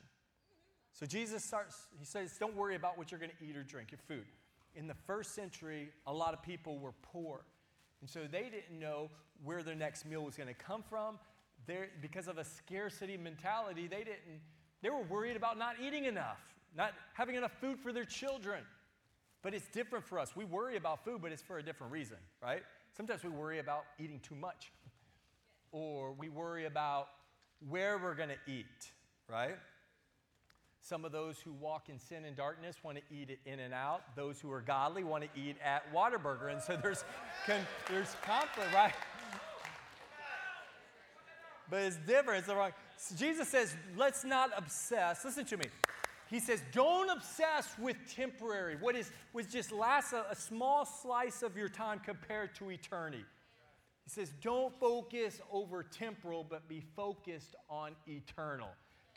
So 0.93 1.05
Jesus 1.05 1.43
starts, 1.43 1.87
he 1.97 2.05
says, 2.05 2.35
don't 2.39 2.55
worry 2.55 2.75
about 2.75 2.97
what 2.97 3.11
you're 3.11 3.19
going 3.19 3.31
to 3.31 3.45
eat 3.45 3.55
or 3.55 3.63
drink, 3.63 3.91
your 3.91 3.99
food. 4.07 4.25
In 4.75 4.87
the 4.87 4.93
first 4.93 5.33
century, 5.33 5.89
a 6.05 6.13
lot 6.13 6.33
of 6.33 6.41
people 6.43 6.77
were 6.77 6.93
poor. 7.01 7.41
And 8.01 8.09
so 8.09 8.21
they 8.29 8.43
didn't 8.43 8.79
know 8.79 9.09
where 9.43 9.63
their 9.63 9.75
next 9.75 10.05
meal 10.05 10.23
was 10.23 10.35
going 10.35 10.47
to 10.47 10.53
come 10.53 10.83
from. 10.83 11.17
They're, 11.67 11.89
because 12.01 12.27
of 12.27 12.37
a 12.37 12.43
scarcity 12.43 13.17
mentality, 13.17 13.87
they 13.87 13.99
didn't, 13.99 14.41
they 14.81 14.89
were 14.89 15.03
worried 15.03 15.35
about 15.35 15.57
not 15.57 15.75
eating 15.81 16.05
enough, 16.05 16.39
not 16.75 16.93
having 17.13 17.35
enough 17.35 17.51
food 17.59 17.79
for 17.79 17.91
their 17.91 18.05
children. 18.05 18.63
But 19.41 19.53
it's 19.53 19.67
different 19.67 20.05
for 20.05 20.19
us. 20.19 20.35
We 20.35 20.43
worry 20.43 20.75
about 20.75 21.03
food, 21.05 21.21
but 21.21 21.31
it's 21.31 21.41
for 21.41 21.59
a 21.59 21.63
different 21.63 21.93
reason, 21.93 22.17
right? 22.41 22.63
Sometimes 22.95 23.23
we 23.23 23.29
worry 23.29 23.59
about 23.59 23.85
eating 23.97 24.19
too 24.19 24.35
much, 24.35 24.71
or 25.71 26.11
we 26.13 26.27
worry 26.27 26.65
about 26.65 27.07
where 27.69 27.97
we're 27.97 28.15
going 28.15 28.29
to 28.29 28.51
eat, 28.51 28.91
right? 29.29 29.55
Some 30.81 31.05
of 31.05 31.11
those 31.11 31.39
who 31.39 31.51
walk 31.51 31.89
in 31.89 31.99
sin 31.99 32.25
and 32.25 32.35
darkness 32.35 32.77
want 32.83 32.97
to 32.97 33.03
eat 33.13 33.29
it 33.29 33.39
In-N-Out. 33.45 34.15
Those 34.15 34.39
who 34.39 34.51
are 34.51 34.61
godly 34.61 35.03
want 35.03 35.23
to 35.23 35.39
eat 35.39 35.57
at 35.63 35.93
Whataburger. 35.93 36.51
And 36.51 36.61
so 36.61 36.77
there's, 36.81 37.03
con- 37.45 37.67
there's 37.89 38.15
conflict, 38.23 38.73
right? 38.73 38.93
But 41.69 41.81
it's 41.81 41.97
different. 42.07 42.39
It's 42.39 42.47
the 42.47 42.55
wrong. 42.55 42.71
So 42.97 43.15
Jesus 43.15 43.47
says, 43.49 43.75
let's 43.97 44.23
not 44.23 44.51
obsess. 44.57 45.23
Listen 45.23 45.45
to 45.45 45.57
me. 45.57 45.65
He 46.29 46.39
says, 46.39 46.61
don't 46.71 47.09
obsess 47.09 47.67
with 47.79 47.97
temporary, 48.15 48.75
what 48.79 48.95
is 48.95 49.11
what 49.31 49.49
just 49.49 49.71
lasts 49.71 50.13
a, 50.13 50.25
a 50.29 50.35
small 50.35 50.85
slice 50.85 51.41
of 51.41 51.57
your 51.57 51.69
time 51.69 51.99
compared 51.99 52.53
to 52.55 52.69
eternity. 52.69 53.25
He 54.03 54.09
says, 54.11 54.31
don't 54.41 54.71
focus 54.79 55.41
over 55.51 55.81
temporal, 55.83 56.45
but 56.47 56.67
be 56.67 56.83
focused 56.95 57.55
on 57.67 57.95
eternal. 58.07 58.69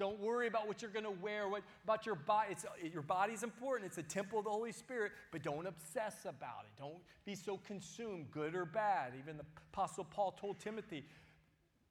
Don't 0.03 0.19
worry 0.19 0.49
about 0.49 0.67
what 0.67 0.83
you're 0.83 0.91
going 0.91 1.05
to 1.05 1.23
wear, 1.23 1.49
what 1.49 1.63
about 1.85 2.05
your 2.05 2.17
body. 2.17 2.49
It's, 2.51 2.67
your 2.93 3.03
body's 3.03 3.45
important. 3.45 3.87
It's 3.87 3.99
a 3.99 4.03
temple 4.03 4.41
of 4.41 4.47
the 4.47 4.51
Holy 4.51 4.73
Spirit, 4.73 5.13
but 5.31 5.45
don't 5.45 5.65
obsess 5.65 6.23
about 6.23 6.65
it. 6.65 6.77
Don't 6.77 6.99
be 7.25 7.37
so 7.37 7.61
consumed, 7.65 8.27
good 8.33 8.57
or 8.57 8.65
bad. 8.65 9.13
Even 9.17 9.37
the 9.37 9.45
Apostle 9.73 10.03
Paul 10.03 10.33
told 10.33 10.59
Timothy, 10.59 11.05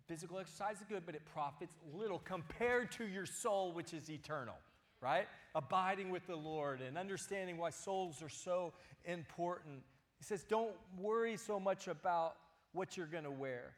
physical 0.09 0.39
exercise 0.39 0.75
is 0.75 0.83
good, 0.89 1.03
but 1.05 1.15
it 1.15 1.21
profits 1.33 1.73
little 1.93 2.19
compared 2.19 2.91
to 2.91 3.05
your 3.05 3.25
soul, 3.25 3.71
which 3.71 3.93
is 3.93 4.09
eternal 4.09 4.55
right? 5.01 5.25
Abiding 5.55 6.11
with 6.11 6.27
the 6.27 6.35
Lord 6.35 6.79
and 6.79 6.95
understanding 6.95 7.57
why 7.57 7.71
souls 7.71 8.21
are 8.21 8.29
so 8.29 8.71
important. 9.05 9.81
He 10.19 10.23
says, 10.23 10.43
don't 10.43 10.75
worry 10.99 11.37
so 11.37 11.59
much 11.59 11.87
about 11.87 12.35
what 12.73 12.95
you're 12.95 13.07
going 13.07 13.23
to 13.23 13.31
wear. 13.31 13.73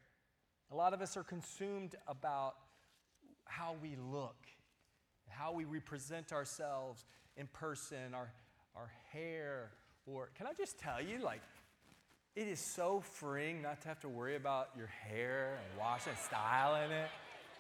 A 0.70 0.76
lot 0.76 0.94
of 0.94 1.02
us 1.02 1.16
are 1.16 1.24
consumed 1.24 1.96
about 2.10 2.56
how 3.46 3.76
we 3.82 3.96
look, 4.12 4.48
how 5.30 5.54
we 5.54 5.66
represent 5.66 6.32
ourselves 6.32 7.06
in 7.38 7.48
person, 7.48 8.14
our, 8.14 8.32
our 8.76 8.92
hair, 9.12 9.72
or 10.06 10.30
can 10.36 10.48
I 10.48 10.54
just 10.58 10.78
tell 10.80 11.02
you, 11.02 11.20
like, 11.20 11.42
it 12.36 12.48
is 12.48 12.60
so 12.60 13.02
freeing 13.02 13.62
not 13.62 13.82
to 13.82 13.88
have 13.88 14.00
to 14.02 14.10
worry 14.10 14.36
about 14.36 14.70
your 14.76 14.88
hair 14.88 15.60
and 15.70 15.80
washing, 15.80 16.14
styling 16.26 16.90
it. 16.90 17.08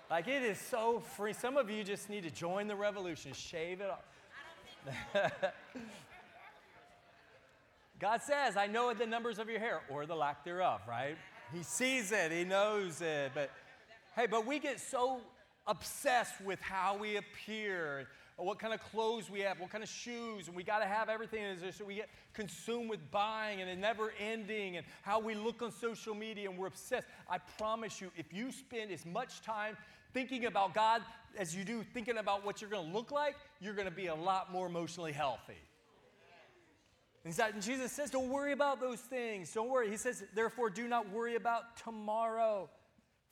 Like 0.10 0.28
it 0.28 0.42
is 0.42 0.58
so 0.58 1.00
free. 1.00 1.34
Some 1.34 1.58
of 1.58 1.70
you 1.70 1.84
just 1.84 2.10
need 2.10 2.24
to 2.24 2.32
join 2.32 2.68
the 2.68 2.76
revolution, 2.76 3.34
shave 3.34 3.82
it 3.82 3.90
off. 3.92 4.04
God 8.00 8.22
says, 8.22 8.58
I 8.58 8.66
know 8.68 8.94
the 8.94 9.06
numbers 9.06 9.38
of 9.38 9.48
your 9.48 9.60
hair 9.60 9.82
or 9.90 10.06
the 10.06 10.16
lack 10.16 10.44
thereof, 10.44 10.82
right? 10.90 11.18
He 11.54 11.62
sees 11.62 12.12
it, 12.12 12.32
He 12.32 12.44
knows 12.44 13.00
it. 13.02 13.32
But 13.36 13.52
hey, 14.16 14.26
but 14.26 14.48
we 14.48 14.58
get 14.58 14.80
so 14.80 15.22
obsessed 15.68 16.42
with 16.42 16.62
how 16.62 16.98
we 16.98 17.18
appear, 17.18 18.08
what 18.38 18.60
kind 18.60 18.74
of 18.74 18.82
clothes 18.82 19.30
we 19.30 19.40
have, 19.42 19.60
what 19.60 19.70
kind 19.70 19.84
of 19.84 19.90
shoes, 19.90 20.48
and 20.48 20.56
we 20.56 20.64
got 20.64 20.80
to 20.80 20.86
have 20.86 21.10
everything. 21.10 21.44
So 21.72 21.86
we 21.86 21.96
get 21.96 22.10
consumed 22.34 22.90
with 22.90 23.12
buying 23.12 23.62
and 23.62 23.70
it 23.70 23.78
never 23.78 24.14
ending, 24.20 24.78
and 24.78 24.86
how 25.02 25.20
we 25.20 25.36
look 25.36 25.62
on 25.62 25.72
social 25.72 26.16
media, 26.16 26.50
and 26.50 26.58
we're 26.58 26.68
obsessed. 26.68 27.08
I 27.30 27.38
promise 27.58 28.02
you, 28.02 28.12
if 28.18 28.34
you 28.34 28.52
spend 28.52 28.92
as 28.92 29.06
much 29.06 29.42
time 29.42 29.78
thinking 30.14 30.46
about 30.46 30.74
God 30.74 31.02
as 31.38 31.56
you 31.56 31.64
do 31.64 31.84
thinking 31.94 32.18
about 32.18 32.46
what 32.46 32.62
you're 32.62 32.70
going 32.70 32.88
to 32.88 32.94
look 32.94 33.12
like, 33.12 33.36
you're 33.60 33.74
going 33.74 33.88
to 33.88 33.94
be 33.94 34.08
a 34.08 34.16
lot 34.16 34.52
more 34.52 34.68
emotionally 34.68 35.12
healthy. 35.12 35.58
And 37.26 37.62
Jesus 37.62 37.92
says, 37.92 38.12
Don't 38.12 38.30
worry 38.30 38.52
about 38.52 38.80
those 38.80 39.00
things. 39.00 39.52
Don't 39.54 39.70
worry. 39.70 39.90
He 39.90 39.98
says, 39.98 40.24
Therefore, 40.36 40.70
do 40.70 40.88
not 40.88 41.10
worry 41.10 41.36
about 41.36 41.78
tomorrow, 41.78 42.70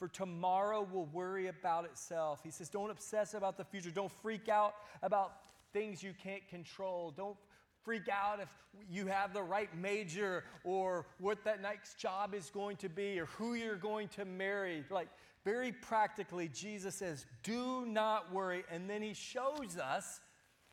for 0.02 0.08
tomorrow 0.08 0.82
will 0.92 1.06
worry 1.14 1.46
about 1.46 1.86
itself. 1.86 2.40
He 2.44 2.50
says, 2.50 2.70
Don't 2.70 2.90
obsess 2.90 3.36
about 3.36 3.56
the 3.56 3.64
future. 3.64 3.92
Don't 3.92 4.12
freak 4.24 4.50
out 4.50 4.74
about 5.04 5.34
things 5.74 6.02
you 6.02 6.14
can't 6.24 6.48
control. 6.48 7.14
Don't 7.16 7.38
freak 7.84 8.10
out 8.12 8.40
if 8.40 8.50
you 8.90 9.06
have 9.06 9.32
the 9.32 9.44
right 9.44 9.70
major 9.78 10.44
or 10.64 11.06
what 11.20 11.44
that 11.44 11.62
next 11.62 12.00
job 12.00 12.34
is 12.34 12.50
going 12.50 12.78
to 12.78 12.90
be 12.90 13.20
or 13.20 13.28
who 13.28 13.54
you're 13.54 13.76
going 13.76 14.08
to 14.08 14.26
marry. 14.26 14.84
Like, 14.90 15.08
very 15.46 15.72
practically, 15.72 16.48
Jesus 16.48 16.96
says, 16.96 17.28
Do 17.44 17.86
not 17.86 18.34
worry. 18.34 18.64
And 18.72 18.90
then 18.90 19.04
he 19.04 19.14
shows 19.14 19.78
us, 19.78 20.20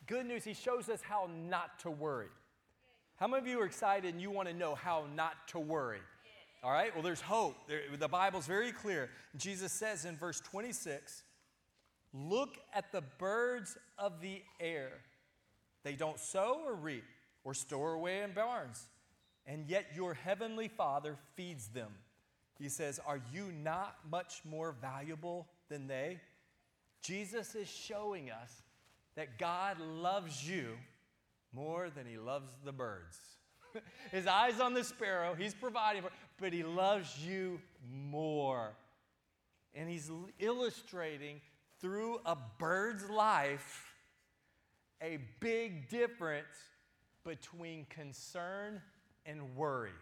good 0.06 0.24
news, 0.24 0.42
he 0.42 0.54
shows 0.54 0.88
us 0.88 1.02
how 1.02 1.28
not 1.50 1.78
to 1.80 1.90
worry. 1.90 2.28
How 3.16 3.28
many 3.28 3.42
of 3.42 3.46
you 3.46 3.60
are 3.60 3.66
excited 3.66 4.10
and 4.10 4.22
you 4.22 4.30
want 4.30 4.48
to 4.48 4.54
know 4.54 4.74
how 4.74 5.04
not 5.14 5.48
to 5.48 5.58
worry? 5.58 6.00
All 6.62 6.72
right, 6.72 6.92
well, 6.94 7.04
there's 7.04 7.20
hope. 7.20 7.56
There, 7.68 7.82
the 7.96 8.08
Bible's 8.08 8.46
very 8.46 8.72
clear. 8.72 9.10
Jesus 9.36 9.72
says 9.72 10.04
in 10.04 10.16
verse 10.16 10.40
26 10.40 11.22
Look 12.12 12.56
at 12.74 12.90
the 12.90 13.02
birds 13.18 13.76
of 13.98 14.20
the 14.20 14.42
air. 14.58 14.90
They 15.84 15.94
don't 15.94 16.18
sow 16.18 16.62
or 16.64 16.74
reap 16.74 17.04
or 17.44 17.54
store 17.54 17.92
away 17.92 18.22
in 18.22 18.32
barns, 18.32 18.82
and 19.46 19.68
yet 19.68 19.86
your 19.94 20.14
heavenly 20.14 20.68
Father 20.68 21.16
feeds 21.36 21.68
them. 21.68 21.92
He 22.58 22.68
says, 22.68 22.98
Are 23.06 23.20
you 23.32 23.52
not 23.62 23.96
much 24.10 24.42
more 24.44 24.74
valuable 24.80 25.46
than 25.68 25.86
they? 25.86 26.20
Jesus 27.02 27.54
is 27.54 27.68
showing 27.68 28.30
us 28.30 28.62
that 29.14 29.38
God 29.38 29.78
loves 29.80 30.48
you 30.48 30.76
more 31.52 31.88
than 31.90 32.06
he 32.06 32.18
loves 32.18 32.50
the 32.64 32.72
birds. 32.72 33.16
His 34.12 34.26
eyes 34.26 34.60
on 34.60 34.74
the 34.74 34.84
sparrow, 34.84 35.34
he's 35.34 35.54
providing 35.54 36.02
for, 36.02 36.10
but 36.40 36.52
he 36.52 36.62
loves 36.62 37.24
you 37.24 37.60
more. 37.90 38.74
And 39.74 39.88
he's 39.88 40.10
illustrating 40.38 41.40
through 41.80 42.20
a 42.26 42.36
bird's 42.58 43.08
life 43.08 43.84
a 45.02 45.18
big 45.40 45.88
difference 45.88 46.46
between 47.24 47.86
concern 47.88 48.80
and 49.26 49.54
worry. 49.54 49.92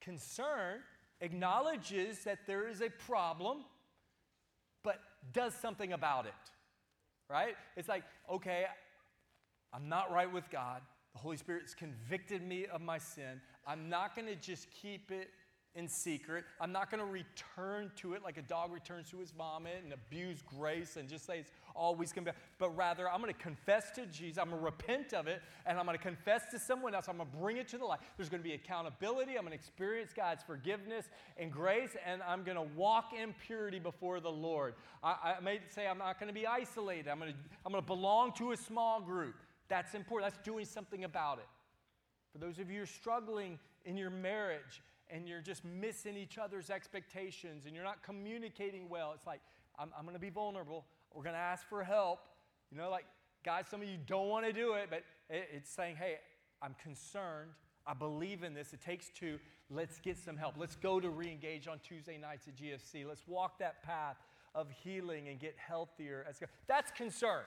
Concern 0.00 0.80
acknowledges 1.20 2.24
that 2.24 2.40
there 2.46 2.68
is 2.68 2.80
a 2.82 2.90
problem, 2.90 3.64
but 4.82 5.00
does 5.32 5.54
something 5.54 5.92
about 5.92 6.26
it. 6.26 6.32
Right? 7.30 7.56
It's 7.76 7.88
like, 7.88 8.04
okay, 8.30 8.66
I'm 9.72 9.88
not 9.88 10.12
right 10.12 10.32
with 10.32 10.50
God. 10.50 10.82
The 11.18 11.22
Holy 11.22 11.36
Spirit's 11.36 11.74
convicted 11.74 12.46
me 12.46 12.66
of 12.66 12.80
my 12.80 12.98
sin. 12.98 13.40
I'm 13.66 13.88
not 13.88 14.14
going 14.14 14.28
to 14.28 14.36
just 14.36 14.68
keep 14.70 15.10
it 15.10 15.30
in 15.74 15.88
secret. 15.88 16.44
I'm 16.60 16.70
not 16.70 16.92
going 16.92 17.00
to 17.00 17.10
return 17.10 17.90
to 17.96 18.14
it 18.14 18.22
like 18.22 18.38
a 18.38 18.42
dog 18.42 18.72
returns 18.72 19.10
to 19.10 19.18
his 19.18 19.32
vomit 19.32 19.80
and 19.82 19.92
abuse 19.92 20.44
grace 20.46 20.96
and 20.96 21.08
just 21.08 21.26
say 21.26 21.40
it's 21.40 21.50
always 21.74 22.12
going 22.12 22.24
to 22.24 22.30
be. 22.30 22.38
But 22.58 22.76
rather, 22.76 23.10
I'm 23.10 23.20
going 23.20 23.34
to 23.34 23.40
confess 23.40 23.90
to 23.96 24.06
Jesus. 24.06 24.38
I'm 24.38 24.50
going 24.50 24.60
to 24.60 24.64
repent 24.64 25.12
of 25.12 25.26
it 25.26 25.42
and 25.66 25.76
I'm 25.76 25.86
going 25.86 25.98
to 25.98 26.02
confess 26.02 26.42
to 26.52 26.58
someone 26.60 26.94
else. 26.94 27.08
I'm 27.08 27.16
going 27.16 27.28
to 27.28 27.36
bring 27.36 27.56
it 27.56 27.66
to 27.70 27.78
the 27.78 27.84
light. 27.84 27.98
There's 28.16 28.28
going 28.28 28.42
to 28.42 28.48
be 28.48 28.54
accountability. 28.54 29.34
I'm 29.34 29.42
going 29.42 29.50
to 29.50 29.56
experience 29.56 30.12
God's 30.14 30.44
forgiveness 30.44 31.08
and 31.36 31.50
grace 31.50 31.96
and 32.06 32.22
I'm 32.22 32.44
going 32.44 32.58
to 32.58 32.76
walk 32.76 33.10
in 33.20 33.34
purity 33.44 33.80
before 33.80 34.20
the 34.20 34.30
Lord. 34.30 34.74
I, 35.02 35.34
I 35.38 35.40
may 35.42 35.58
say 35.68 35.88
I'm 35.88 35.98
not 35.98 36.20
going 36.20 36.28
to 36.28 36.40
be 36.40 36.46
isolated. 36.46 37.08
I'm 37.08 37.18
going 37.18 37.32
to, 37.32 37.38
I'm 37.66 37.72
going 37.72 37.82
to 37.82 37.88
belong 37.88 38.34
to 38.34 38.52
a 38.52 38.56
small 38.56 39.00
group. 39.00 39.34
That's 39.68 39.94
important. 39.94 40.32
That's 40.32 40.44
doing 40.44 40.64
something 40.64 41.04
about 41.04 41.38
it. 41.38 41.46
For 42.32 42.38
those 42.38 42.58
of 42.58 42.70
you 42.70 42.78
who 42.78 42.82
are 42.84 42.86
struggling 42.86 43.58
in 43.84 43.96
your 43.96 44.10
marriage 44.10 44.82
and 45.10 45.28
you're 45.28 45.40
just 45.40 45.64
missing 45.64 46.16
each 46.16 46.38
other's 46.38 46.70
expectations 46.70 47.64
and 47.66 47.74
you're 47.74 47.84
not 47.84 48.02
communicating 48.02 48.88
well, 48.88 49.12
it's 49.14 49.26
like, 49.26 49.40
I'm, 49.78 49.90
I'm 49.96 50.04
going 50.04 50.14
to 50.14 50.20
be 50.20 50.30
vulnerable. 50.30 50.84
We're 51.14 51.22
going 51.22 51.34
to 51.34 51.40
ask 51.40 51.66
for 51.68 51.82
help. 51.82 52.20
You 52.70 52.78
know, 52.78 52.90
like, 52.90 53.06
guys, 53.44 53.64
some 53.70 53.80
of 53.80 53.88
you 53.88 53.98
don't 54.06 54.28
want 54.28 54.44
to 54.46 54.52
do 54.52 54.74
it, 54.74 54.88
but 54.90 55.04
it, 55.30 55.48
it's 55.54 55.70
saying, 55.70 55.96
hey, 55.96 56.16
I'm 56.60 56.74
concerned. 56.82 57.50
I 57.86 57.94
believe 57.94 58.42
in 58.42 58.52
this. 58.52 58.72
It 58.74 58.82
takes 58.82 59.08
two. 59.08 59.38
Let's 59.70 59.98
get 59.98 60.18
some 60.18 60.36
help. 60.36 60.54
Let's 60.58 60.76
go 60.76 61.00
to 61.00 61.08
reengage 61.08 61.68
on 61.68 61.78
Tuesday 61.78 62.18
nights 62.18 62.46
at 62.48 62.56
GFC. 62.56 63.06
Let's 63.06 63.26
walk 63.26 63.58
that 63.60 63.82
path 63.82 64.16
of 64.54 64.70
healing 64.70 65.28
and 65.28 65.38
get 65.38 65.54
healthier. 65.56 66.26
That's 66.66 66.90
concern. 66.90 67.44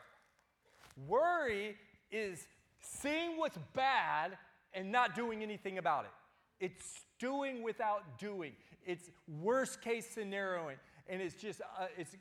Worry 1.08 1.76
is 2.12 2.48
seeing 2.80 3.38
what's 3.38 3.58
bad 3.74 4.38
and 4.74 4.92
not 4.92 5.16
doing 5.16 5.44
anything 5.44 5.78
about 5.78 6.06
it. 6.06 6.12
It's 6.66 7.02
doing 7.20 7.64
without 7.64 8.20
doing. 8.20 8.54
It's 8.86 9.10
worst 9.42 9.82
case 9.82 10.08
scenarioing. 10.16 10.76
And 11.08 11.22
it's 11.22 11.36
just, 11.36 11.62
uh, 11.62 11.88
it's 11.98 12.16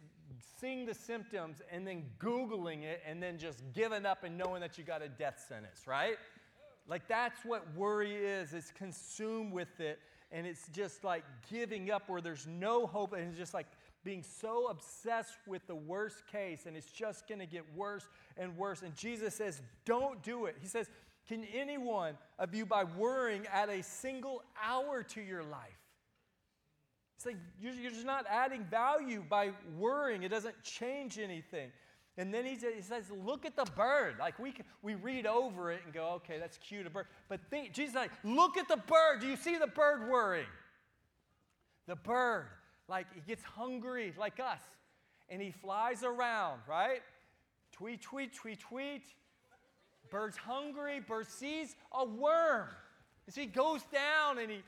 seeing 0.61 0.87
the 0.87 0.94
symptoms 0.94 1.62
and 1.70 1.87
then 1.87 2.04
Googling 2.18 2.82
it 2.82 3.02
and 3.06 3.23
then 3.23 3.38
just 3.38 3.62
giving 3.73 4.06
up 4.06 4.25
and 4.25 4.37
knowing 4.37 4.61
that 4.61 4.78
you 4.78 4.85
got 4.85 5.02
a 5.02 5.09
death 5.09 5.44
sentence, 5.49 5.87
right? 5.87 6.16
Like 6.88 7.06
that's 7.09 7.44
what 7.44 7.66
worry 7.76 8.14
is. 8.14 8.52
It's 8.52 8.73
consumed 8.73 9.52
with 9.52 9.80
it 9.80 10.00
and 10.32 10.47
it's 10.47 10.68
just 10.68 11.04
like 11.04 11.25
giving 11.50 11.90
up 11.90 12.09
where 12.09 12.20
there's 12.20 12.47
no 12.47 12.87
hope 12.87 13.12
and 13.12 13.28
it's 13.28 13.38
just 13.38 13.54
like 13.54 13.66
being 14.04 14.23
so 14.23 14.69
obsessed 14.69 15.38
with 15.47 15.66
the 15.66 15.75
worst 15.75 16.26
case 16.30 16.66
and 16.66 16.76
it's 16.76 16.90
just 16.90 17.28
going 17.28 17.40
to 17.40 17.47
get 17.47 17.64
worse 17.75 18.09
and 18.37 18.57
worse. 18.57 18.83
And 18.83 18.95
Jesus 18.95 19.35
says, 19.35 19.61
don't 19.85 20.23
do 20.23 20.47
it. 20.47 20.57
He 20.61 20.69
says, 20.69 20.88
can 21.28 21.45
anyone 21.54 22.16
of 22.38 22.54
you, 22.54 22.66
by 22.66 22.85
worrying, 22.85 23.47
add 23.52 23.69
a 23.69 23.83
single 23.83 24.42
hour 24.62 25.02
to 25.02 25.21
your 25.21 25.42
life? 25.42 25.78
It's 27.16 27.26
like 27.26 27.37
you're, 27.61 27.92
just 27.92 28.07
not 28.07 28.25
adding 28.30 28.64
value 28.64 29.23
by 29.28 29.50
worrying. 29.78 30.23
It 30.23 30.30
doesn't 30.30 30.61
change 30.62 31.19
anything. 31.19 31.71
And 32.16 32.35
then 32.35 32.45
he, 32.45 32.54
he 32.54 32.83
says, 32.83 33.04
look 33.25 33.45
at 33.45 33.57
the 33.57 33.71
bird. 33.76 34.16
Like 34.19 34.38
we, 34.38 34.54
we 34.83 34.95
read 34.95 35.26
over 35.26 35.71
it 35.71 35.83
and 35.85 35.92
go, 35.92 36.14
okay, 36.16 36.38
that's 36.38 36.59
cute, 36.59 36.87
a 36.87 36.90
bird. 36.90 37.07
But 37.28 37.40
think, 37.50 37.73
Jesus 37.75 37.95
like, 37.95 38.11
look 38.25 38.57
at 38.57 38.69
the 38.69 38.78
bird. 38.78 39.21
Do 39.21 39.26
you 39.26 39.37
see 39.37 39.57
the 39.57 39.66
bird 39.66 40.09
worrying? 40.09 40.47
The 41.87 41.97
bird, 41.97 42.47
like 42.90 43.06
he 43.14 43.20
gets 43.20 43.44
hungry 43.44 44.12
like 44.18 44.40
us. 44.40 44.61
And 45.30 45.40
he 45.40 45.52
flies 45.52 46.02
around, 46.02 46.61
right? 46.68 47.02
Tweet, 47.73 48.02
tweet, 48.02 48.35
tweet, 48.35 48.59
tweet. 48.59 49.04
Bird's 50.11 50.37
hungry. 50.37 51.00
Bird 51.00 51.28
sees 51.28 51.76
a 51.92 52.04
worm. 52.04 52.66
And 53.26 53.35
so 53.35 53.40
he 53.40 53.47
goes 53.47 53.82
down 53.92 54.38
and 54.38 54.50
he 54.50 54.62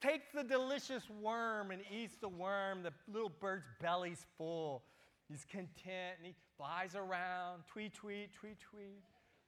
takes 0.00 0.28
the 0.34 0.42
delicious 0.42 1.02
worm 1.20 1.70
and 1.70 1.82
eats 1.94 2.16
the 2.16 2.28
worm. 2.28 2.82
The 2.82 2.92
little 3.12 3.30
bird's 3.40 3.66
belly's 3.82 4.24
full. 4.38 4.82
He's 5.28 5.44
content 5.44 6.16
and 6.16 6.26
he 6.26 6.34
flies 6.56 6.94
around, 6.94 7.64
tweet, 7.70 7.92
tweet, 7.92 8.32
tweet, 8.32 8.56
tweet. 8.60 9.02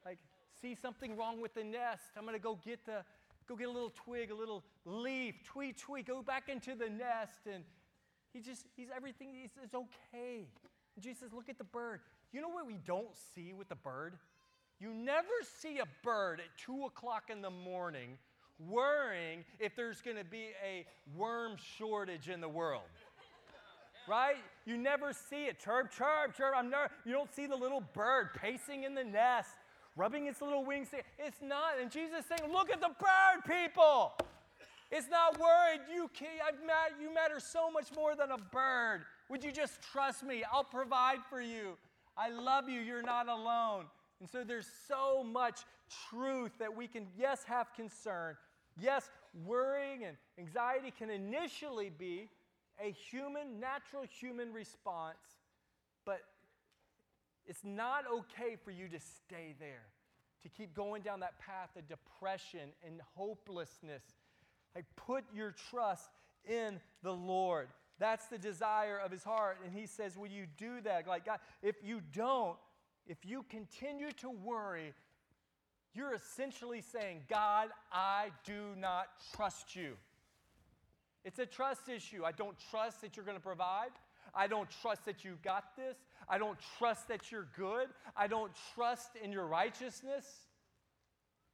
Like, 0.04 0.18
see 0.60 0.74
something 0.74 1.16
wrong 1.16 1.40
with 1.40 1.54
the 1.54 1.64
nest. 1.64 2.02
I'm 2.18 2.24
going 2.24 2.36
to 2.36 2.42
go 2.42 2.58
get 2.62 2.84
the, 2.84 3.02
go 3.48 3.56
get 3.56 3.68
a 3.68 3.72
little 3.72 3.92
twig, 3.94 4.30
a 4.30 4.34
little 4.34 4.62
leaf, 4.84 5.36
tweet, 5.44 5.78
tweet, 5.78 6.06
go 6.06 6.20
back 6.22 6.50
into 6.50 6.74
the 6.74 6.90
nest. 6.90 7.46
And 7.50 7.64
he 8.32 8.40
just, 8.40 8.66
he's 8.76 8.88
everything, 8.94 9.28
he's, 9.40 9.50
it's 9.62 9.74
okay. 9.74 10.46
And 10.94 11.02
Jesus 11.02 11.20
says, 11.20 11.32
look 11.32 11.48
at 11.48 11.58
the 11.58 11.64
bird. 11.64 12.00
You 12.32 12.40
know 12.40 12.48
what 12.48 12.66
we 12.66 12.78
don't 12.86 13.14
see 13.34 13.52
with 13.52 13.68
the 13.68 13.74
bird? 13.74 14.14
You 14.80 14.94
never 14.94 15.28
see 15.58 15.78
a 15.78 15.86
bird 16.02 16.40
at 16.40 16.46
2 16.64 16.84
o'clock 16.84 17.24
in 17.30 17.42
the 17.42 17.50
morning 17.50 18.18
worrying 18.68 19.44
if 19.58 19.74
there's 19.74 20.00
going 20.00 20.16
to 20.16 20.24
be 20.24 20.48
a 20.64 20.86
worm 21.16 21.56
shortage 21.78 22.28
in 22.28 22.40
the 22.40 22.48
world. 22.48 22.82
right? 24.08 24.36
You 24.64 24.76
never 24.76 25.12
see 25.12 25.46
it. 25.46 25.58
Chirp, 25.58 25.90
chirp, 25.90 26.36
chirp. 26.36 26.54
I'm 26.56 26.70
never, 26.70 26.90
you 27.04 27.12
don't 27.12 27.32
see 27.34 27.46
the 27.46 27.56
little 27.56 27.82
bird 27.94 28.30
pacing 28.34 28.84
in 28.84 28.94
the 28.94 29.04
nest, 29.04 29.50
rubbing 29.96 30.26
its 30.26 30.40
little 30.40 30.64
wings. 30.64 30.88
It's 31.18 31.42
not. 31.42 31.80
And 31.80 31.90
Jesus 31.90 32.24
saying, 32.26 32.50
look 32.52 32.70
at 32.70 32.80
the 32.80 32.88
bird, 32.88 33.44
people. 33.46 34.14
It's 34.90 35.08
not 35.08 35.38
worried. 35.38 35.80
You, 35.92 36.10
can, 36.12 36.28
you 37.00 37.14
matter 37.14 37.38
so 37.38 37.70
much 37.70 37.88
more 37.94 38.16
than 38.16 38.32
a 38.32 38.38
bird. 38.38 39.02
Would 39.28 39.44
you 39.44 39.52
just 39.52 39.80
trust 39.92 40.24
me? 40.24 40.42
I'll 40.52 40.64
provide 40.64 41.18
for 41.28 41.40
you. 41.40 41.76
I 42.16 42.30
love 42.30 42.68
you. 42.68 42.80
You're 42.80 43.02
not 43.02 43.28
alone. 43.28 43.84
And 44.18 44.28
so 44.28 44.42
there's 44.42 44.68
so 44.88 45.22
much 45.22 45.60
truth 46.10 46.52
that 46.58 46.74
we 46.74 46.88
can, 46.88 47.06
yes, 47.16 47.44
have 47.44 47.72
concern. 47.74 48.36
Yes, 48.78 49.08
worrying 49.46 50.04
and 50.04 50.16
anxiety 50.38 50.92
can 50.96 51.10
initially 51.10 51.90
be 51.90 52.28
a 52.84 52.90
human, 52.90 53.60
natural 53.60 54.04
human 54.20 54.52
response, 54.52 55.18
but 56.04 56.20
it's 57.46 57.64
not 57.64 58.04
okay 58.12 58.56
for 58.64 58.70
you 58.70 58.88
to 58.88 58.98
stay 58.98 59.54
there, 59.58 59.86
to 60.42 60.48
keep 60.48 60.74
going 60.74 61.02
down 61.02 61.20
that 61.20 61.38
path 61.38 61.70
of 61.76 61.88
depression 61.88 62.70
and 62.86 63.00
hopelessness. 63.16 64.02
Like, 64.74 64.84
put 64.96 65.24
your 65.34 65.54
trust 65.70 66.10
in 66.48 66.80
the 67.02 67.12
Lord. 67.12 67.68
That's 67.98 68.26
the 68.26 68.38
desire 68.38 68.98
of 68.98 69.10
his 69.10 69.24
heart. 69.24 69.58
And 69.64 69.72
he 69.72 69.86
says, 69.86 70.16
Will 70.16 70.28
you 70.28 70.46
do 70.56 70.80
that? 70.82 71.06
Like, 71.06 71.26
God, 71.26 71.38
if 71.62 71.76
you 71.82 72.00
don't, 72.12 72.56
if 73.06 73.18
you 73.24 73.44
continue 73.48 74.12
to 74.12 74.30
worry, 74.30 74.94
you're 75.92 76.14
essentially 76.14 76.80
saying, 76.80 77.22
God, 77.28 77.68
I 77.92 78.28
do 78.44 78.74
not 78.78 79.06
trust 79.34 79.74
you. 79.74 79.96
It's 81.24 81.38
a 81.38 81.46
trust 81.46 81.88
issue. 81.88 82.24
I 82.24 82.32
don't 82.32 82.56
trust 82.70 83.02
that 83.02 83.16
you're 83.16 83.26
going 83.26 83.36
to 83.36 83.42
provide. 83.42 83.90
I 84.34 84.46
don't 84.46 84.68
trust 84.80 85.04
that 85.06 85.24
you've 85.24 85.42
got 85.42 85.76
this. 85.76 85.96
I 86.28 86.38
don't 86.38 86.58
trust 86.78 87.08
that 87.08 87.32
you're 87.32 87.48
good. 87.56 87.88
I 88.16 88.28
don't 88.28 88.52
trust 88.74 89.10
in 89.22 89.32
your 89.32 89.46
righteousness. 89.46 90.24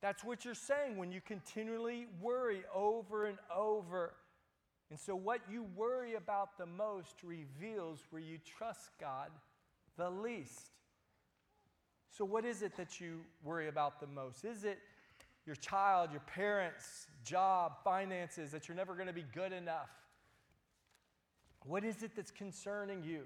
That's 0.03 0.23
what 0.23 0.45
you're 0.45 0.55
saying 0.55 0.97
when 0.97 1.11
you 1.11 1.21
continually 1.21 2.07
worry 2.21 2.63
over 2.75 3.27
and 3.27 3.39
over. 3.55 4.15
And 4.91 4.99
so, 4.99 5.17
what 5.17 5.41
you 5.51 5.67
worry 5.75 6.15
about 6.15 6.59
the 6.59 6.67
most 6.67 7.23
reveals 7.25 8.01
where 8.11 8.23
you 8.23 8.39
trust 8.59 8.91
God 9.01 9.31
the 9.97 10.11
least. 10.11 10.71
So, 12.11 12.25
what 12.25 12.45
is 12.45 12.63
it 12.63 12.77
that 12.77 13.01
you 13.01 13.21
worry 13.43 13.69
about 13.69 14.01
the 14.01 14.07
most? 14.07 14.45
Is 14.45 14.65
it 14.65 14.79
your 15.45 15.57
child, 15.57 16.11
your 16.13 16.21
parents, 16.21 17.07
job, 17.25 17.73
finances, 17.83 18.51
that 18.53 18.69
you're 18.69 18.77
never 18.77 18.95
going 18.95 19.07
to 19.09 19.13
be 19.13 19.25
good 19.35 19.53
enough? 19.53 19.91
What 21.65 21.85
is 21.85 22.03
it 22.03 22.13
that's 22.15 22.31
concerning 22.31 23.03
you? 23.03 23.23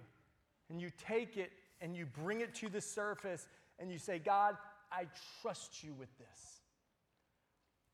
And 0.71 0.81
you 0.81 0.91
take 1.07 1.37
it 1.37 1.51
and 1.81 1.97
you 1.97 2.07
bring 2.07 2.41
it 2.41 2.55
to 2.57 2.69
the 2.69 2.81
surface 2.81 3.49
and 3.79 3.91
you 3.91 3.99
say, 3.99 4.19
God, 4.19 4.57
I 4.93 5.07
trust 5.43 5.83
you 5.83 5.93
with 5.95 6.09
this. 6.19 6.60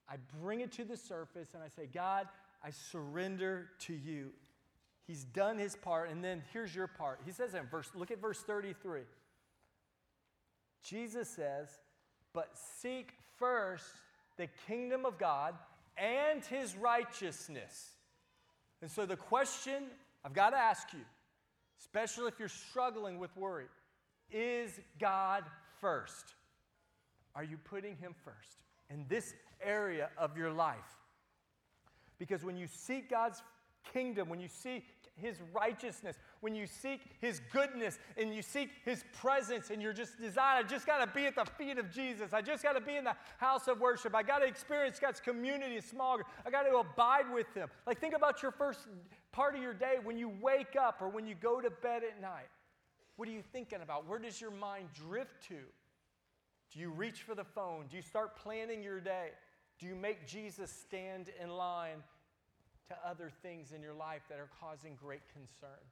I 0.09 0.17
bring 0.41 0.61
it 0.61 0.73
to 0.73 0.85
the 0.85 0.97
surface 0.97 1.49
and 1.55 1.63
I 1.63 1.69
say, 1.69 1.89
God, 1.93 2.29
I 2.63 2.71
surrender 2.71 3.69
to 3.81 3.95
you. 3.95 4.31
He's 5.07 5.25
done 5.25 5.59
his 5.59 5.77
part, 5.77 6.11
and 6.11 6.23
then 6.23 6.43
here's 6.53 6.75
your 6.75 6.89
part. 6.89 7.21
He 7.25 7.31
says 7.31 7.55
in 7.55 7.67
verse, 7.67 7.89
look 7.95 8.11
at 8.11 8.21
verse 8.21 8.41
33. 8.41 9.03
Jesus 10.83 11.29
says, 11.29 11.69
But 12.33 12.51
seek 12.81 13.13
first 13.39 13.85
the 14.37 14.49
kingdom 14.67 15.05
of 15.05 15.17
God 15.17 15.55
and 15.97 16.45
his 16.45 16.77
righteousness. 16.77 17.91
And 18.83 18.91
so 18.91 19.07
the 19.07 19.17
question 19.17 19.85
I've 20.25 20.35
got 20.35 20.51
to 20.51 20.57
ask 20.57 20.93
you, 20.93 21.05
especially 21.81 22.27
if 22.27 22.39
you're 22.39 22.49
struggling 22.49 23.19
with 23.19 23.37
worry, 23.37 23.67
is 24.33 24.73
God 24.99 25.45
first? 25.81 26.35
Are 27.35 27.45
you 27.45 27.59
putting 27.59 27.97
him 27.97 28.15
first 28.25 28.66
in 28.91 29.05
this 29.09 29.35
area 29.63 30.11
of 30.17 30.37
your 30.37 30.51
life? 30.51 30.77
Because 32.19 32.45
when 32.45 32.57
you 32.57 32.67
seek 32.67 33.11
God's 33.11 33.43
kingdom, 33.93 34.29
when 34.29 34.41
you 34.41 34.49
seek 34.49 34.85
his 35.17 35.39
righteousness, 35.55 36.17
when 36.41 36.55
you 36.55 36.67
seek 36.67 37.01
his 37.21 37.41
goodness 37.53 37.99
and 38.17 38.35
you 38.35 38.43
seek 38.43 38.71
his 38.85 39.05
presence 39.13 39.71
and 39.71 39.81
you're 39.81 39.93
just 39.93 40.21
desire, 40.21 40.59
I 40.59 40.63
just 40.63 40.87
got 40.87 40.99
to 41.05 41.07
be 41.07 41.27
at 41.27 41.35
the 41.35 41.45
feet 41.45 41.79
of 41.79 41.91
Jesus. 41.91 42.33
I 42.33 42.43
just 42.43 42.63
got 42.63 42.75
to 42.75 42.81
be 42.81 42.97
in 42.97 43.05
the 43.05 43.17
house 43.39 43.67
of 43.67 43.81
worship. 43.81 44.15
I 44.15 44.23
got 44.23 44.41
to 44.41 44.47
experience 44.47 44.99
God's 44.99 45.21
community, 45.21 45.81
small 45.81 46.17
group. 46.17 46.29
I 46.47 46.51
got 46.51 46.65
to 46.65 46.77
abide 46.77 47.33
with 47.33 47.53
him. 47.55 47.69
Like 47.87 47.99
think 47.99 48.15
about 48.15 48.43
your 48.43 48.51
first 48.51 48.81
part 49.33 49.55
of 49.55 49.63
your 49.63 49.75
day 49.75 49.97
when 50.03 50.19
you 50.19 50.31
wake 50.41 50.77
up 50.81 51.01
or 51.01 51.09
when 51.09 51.27
you 51.27 51.35
go 51.35 51.61
to 51.61 51.71
bed 51.71 52.03
at 52.05 52.21
night. 52.21 52.49
What 53.17 53.29
are 53.29 53.33
you 53.33 53.43
thinking 53.53 53.81
about? 53.83 54.07
Where 54.07 54.19
does 54.19 54.41
your 54.41 54.51
mind 54.51 54.89
drift 54.95 55.49
to? 55.49 55.57
Do 56.73 56.81
you 56.81 56.91
reach 56.91 57.23
for 57.23 57.35
the 57.35 57.45
phone? 57.45 57.87
Do 57.91 57.97
you 57.97 58.03
start 58.03 58.37
planning 58.37 58.83
your 58.83 59.01
day? 59.01 59.31
Do 59.79 59.87
you 59.87 59.95
make 59.95 60.27
Jesus 60.27 60.71
stand 60.71 61.31
in 61.43 61.51
line 61.51 62.03
to 62.89 62.97
other 63.07 63.31
things 63.43 63.73
in 63.73 63.83
your 63.83 63.95
life 63.95 64.23
that 64.29 64.39
are 64.39 64.51
causing 64.61 64.95
great 64.95 65.23
concern. 65.33 65.83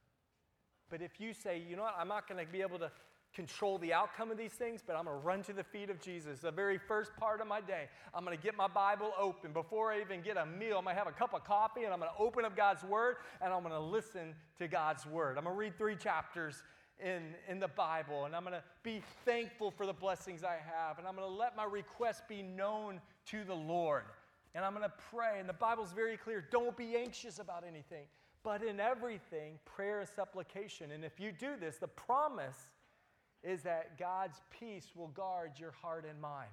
But 0.89 1.01
if 1.01 1.19
you 1.19 1.33
say, 1.33 1.61
you 1.67 1.75
know 1.75 1.83
what, 1.83 1.95
I'm 1.97 2.07
not 2.07 2.27
going 2.27 2.43
to 2.45 2.51
be 2.51 2.61
able 2.61 2.79
to 2.79 2.91
control 3.33 3.77
the 3.77 3.91
outcome 3.91 4.31
of 4.31 4.37
these 4.37 4.53
things, 4.53 4.81
but 4.85 4.95
I'm 4.95 5.05
going 5.05 5.19
to 5.19 5.25
run 5.25 5.43
to 5.43 5.53
the 5.53 5.63
feet 5.63 5.89
of 5.89 5.99
Jesus. 5.99 6.39
The 6.39 6.51
very 6.51 6.77
first 6.77 7.11
part 7.17 7.41
of 7.41 7.47
my 7.47 7.59
day, 7.59 7.89
I'm 8.13 8.23
going 8.23 8.37
to 8.37 8.41
get 8.41 8.55
my 8.55 8.67
Bible 8.67 9.11
open. 9.19 9.51
Before 9.51 9.91
I 9.91 9.99
even 9.99 10.21
get 10.21 10.37
a 10.37 10.45
meal, 10.45 10.77
I'm 10.77 10.85
going 10.85 10.95
to 10.95 10.99
have 10.99 11.07
a 11.07 11.11
cup 11.11 11.33
of 11.33 11.43
coffee 11.43 11.83
and 11.83 11.91
I'm 11.91 11.99
going 11.99 12.11
to 12.15 12.23
open 12.23 12.45
up 12.45 12.55
God's 12.55 12.83
Word 12.83 13.17
and 13.41 13.51
I'm 13.51 13.61
going 13.61 13.73
to 13.73 13.79
listen 13.79 14.35
to 14.59 14.69
God's 14.69 15.05
Word. 15.05 15.37
I'm 15.37 15.43
going 15.43 15.55
to 15.55 15.59
read 15.59 15.77
three 15.77 15.97
chapters 15.97 16.63
in, 17.03 17.21
in 17.47 17.59
the 17.59 17.67
Bible 17.67 18.25
and 18.25 18.35
I'm 18.35 18.43
going 18.43 18.53
to 18.53 18.63
be 18.83 19.01
thankful 19.25 19.71
for 19.71 19.85
the 19.85 19.93
blessings 19.93 20.43
I 20.43 20.57
have 20.65 20.97
and 20.97 21.07
I'm 21.07 21.15
going 21.15 21.27
to 21.27 21.33
let 21.33 21.55
my 21.55 21.65
request 21.65 22.27
be 22.27 22.41
known 22.41 23.01
to 23.27 23.43
the 23.43 23.55
Lord. 23.55 24.03
And 24.53 24.63
I'm 24.63 24.73
going 24.73 24.83
to 24.83 24.93
pray. 25.11 25.39
And 25.39 25.49
the 25.49 25.53
Bible's 25.53 25.91
very 25.91 26.17
clear 26.17 26.43
don't 26.49 26.75
be 26.77 26.95
anxious 26.95 27.39
about 27.39 27.63
anything, 27.67 28.05
but 28.41 28.63
in 28.63 28.79
everything, 28.79 29.59
prayer 29.65 29.99
and 29.99 30.09
supplication. 30.09 30.91
And 30.91 31.03
if 31.03 31.19
you 31.19 31.31
do 31.31 31.57
this, 31.59 31.77
the 31.77 31.87
promise 31.87 32.69
is 33.43 33.61
that 33.63 33.99
God's 33.99 34.41
peace 34.49 34.87
will 34.95 35.09
guard 35.09 35.51
your 35.57 35.71
heart 35.71 36.05
and 36.09 36.19
mind. 36.19 36.49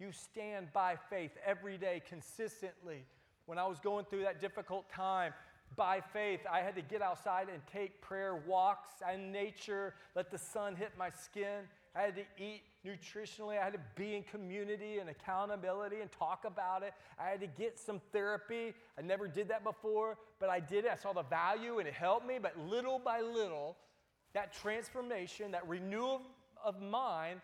You 0.00 0.10
stand 0.10 0.72
by 0.72 0.96
faith 1.10 1.32
every 1.46 1.78
day 1.78 2.02
consistently. 2.08 3.04
When 3.46 3.58
I 3.58 3.66
was 3.66 3.78
going 3.78 4.06
through 4.06 4.22
that 4.22 4.40
difficult 4.40 4.90
time, 4.90 5.34
by 5.76 6.00
faith, 6.00 6.40
I 6.50 6.60
had 6.60 6.74
to 6.76 6.82
get 6.82 7.02
outside 7.02 7.48
and 7.52 7.60
take 7.66 8.00
prayer 8.00 8.42
walks 8.46 8.90
in 9.12 9.32
nature, 9.32 9.94
let 10.14 10.30
the 10.30 10.38
sun 10.38 10.76
hit 10.76 10.92
my 10.98 11.10
skin. 11.10 11.68
I 11.94 12.00
had 12.00 12.16
to 12.16 12.24
eat 12.38 12.62
nutritionally. 12.86 13.60
I 13.60 13.64
had 13.64 13.74
to 13.74 13.80
be 13.96 14.16
in 14.16 14.22
community 14.22 14.98
and 14.98 15.10
accountability 15.10 16.00
and 16.00 16.10
talk 16.10 16.44
about 16.46 16.82
it. 16.82 16.94
I 17.18 17.28
had 17.28 17.40
to 17.40 17.46
get 17.46 17.78
some 17.78 18.00
therapy. 18.12 18.74
I 18.98 19.02
never 19.02 19.28
did 19.28 19.48
that 19.48 19.62
before, 19.62 20.16
but 20.40 20.48
I 20.48 20.58
did 20.58 20.86
it. 20.86 20.90
I 20.90 20.96
saw 20.96 21.12
the 21.12 21.22
value 21.22 21.78
and 21.78 21.88
it 21.88 21.94
helped 21.94 22.26
me. 22.26 22.38
But 22.40 22.58
little 22.58 22.98
by 22.98 23.20
little, 23.20 23.76
that 24.32 24.54
transformation, 24.54 25.50
that 25.52 25.68
renewal 25.68 26.22
of 26.64 26.80
mind 26.80 27.40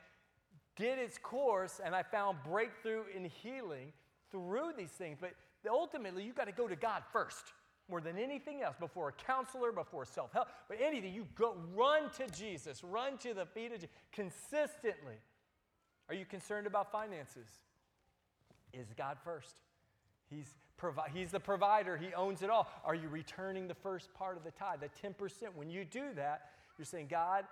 did 0.77 0.99
its 0.99 1.19
course, 1.19 1.81
and 1.85 1.95
I 1.95 2.03
found 2.05 2.39
breakthrough 2.49 3.03
in 3.15 3.25
healing 3.25 3.93
through 4.31 4.73
these 4.79 4.91
things. 4.91 5.19
But 5.21 5.35
ultimately, 5.69 6.25
you 6.25 6.33
got 6.33 6.47
to 6.47 6.53
go 6.53 6.69
to 6.69 6.77
God 6.77 7.03
first 7.13 7.53
more 7.89 8.01
than 8.01 8.19
anything 8.19 8.63
else 8.63 8.77
before 8.79 9.09
a 9.09 9.13
counselor, 9.13 9.73
before 9.73 10.05
self 10.05 10.33
help, 10.33 10.49
but 10.69 10.79
anything. 10.81 11.15
You 11.15 11.27
go 11.35 11.57
run 11.75 12.11
to 12.19 12.27
Jesus, 12.29 12.85
run 12.85 13.19
to 13.19 13.35
the 13.35 13.47
feet 13.47 13.73
of 13.73 13.81
Jesus 13.81 13.91
consistently. 14.13 15.17
Are 16.09 16.15
you 16.15 16.25
concerned 16.25 16.67
about 16.67 16.91
finances? 16.91 17.49
Is 18.73 18.87
God 18.97 19.19
first? 19.25 19.55
He's, 20.31 20.55
provi- 20.77 21.11
he's 21.13 21.31
the 21.31 21.41
provider, 21.41 21.97
He 21.97 22.13
owns 22.15 22.43
it 22.43 22.51
all. 22.51 22.71
Are 22.85 22.95
you 22.95 23.09
returning 23.09 23.69
the 23.69 23.75
first 23.75 24.13
part 24.15 24.37
of 24.37 24.45
the 24.45 24.51
tithe, 24.51 24.81
the 24.81 25.09
10%? 25.09 25.55
When 25.55 25.71
you 25.71 25.85
do 25.85 26.13
that, 26.17 26.51
you're 26.77 26.85
saying, 26.85 27.09
God, 27.11 27.45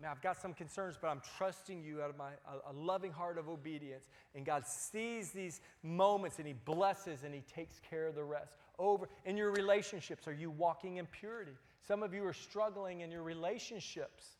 man, 0.00 0.10
I've 0.10 0.22
got 0.22 0.40
some 0.40 0.54
concerns, 0.54 0.96
but 1.00 1.08
I'm 1.08 1.22
trusting 1.36 1.82
you 1.82 2.02
out 2.02 2.10
of 2.10 2.16
my 2.16 2.30
a, 2.46 2.70
a 2.70 2.74
loving 2.74 3.12
heart 3.12 3.38
of 3.38 3.48
obedience. 3.48 4.08
And 4.34 4.44
God 4.44 4.66
sees 4.66 5.30
these 5.30 5.60
moments 5.82 6.38
and 6.38 6.46
He 6.46 6.54
blesses 6.54 7.22
and 7.22 7.34
He 7.34 7.42
takes 7.42 7.80
care 7.88 8.06
of 8.06 8.14
the 8.14 8.24
rest. 8.24 8.52
Over 8.78 9.08
in 9.24 9.36
your 9.36 9.50
relationships, 9.52 10.28
are 10.28 10.34
you 10.34 10.50
walking 10.50 10.96
in 10.98 11.06
purity? 11.06 11.52
Some 11.86 12.02
of 12.02 12.12
you 12.12 12.24
are 12.26 12.32
struggling 12.32 13.00
in 13.00 13.10
your 13.10 13.22
relationships. 13.22 14.36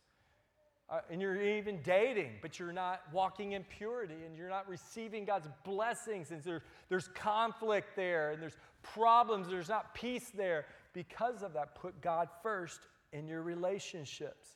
Uh, 0.88 1.00
and 1.10 1.20
you're 1.20 1.42
even 1.42 1.80
dating, 1.82 2.30
but 2.40 2.60
you're 2.60 2.72
not 2.72 3.02
walking 3.12 3.52
in 3.52 3.64
purity 3.64 4.14
and 4.24 4.36
you're 4.36 4.48
not 4.48 4.68
receiving 4.68 5.24
God's 5.24 5.48
blessings, 5.64 6.30
and 6.30 6.40
there's, 6.44 6.62
there's 6.88 7.08
conflict 7.08 7.96
there, 7.96 8.30
and 8.30 8.40
there's 8.40 8.56
problems, 8.82 9.48
there's 9.48 9.68
not 9.68 9.94
peace 9.94 10.30
there. 10.36 10.66
Because 10.92 11.42
of 11.42 11.52
that, 11.54 11.74
put 11.74 12.00
God 12.00 12.28
first 12.42 12.86
in 13.12 13.26
your 13.26 13.42
relationships. 13.42 14.48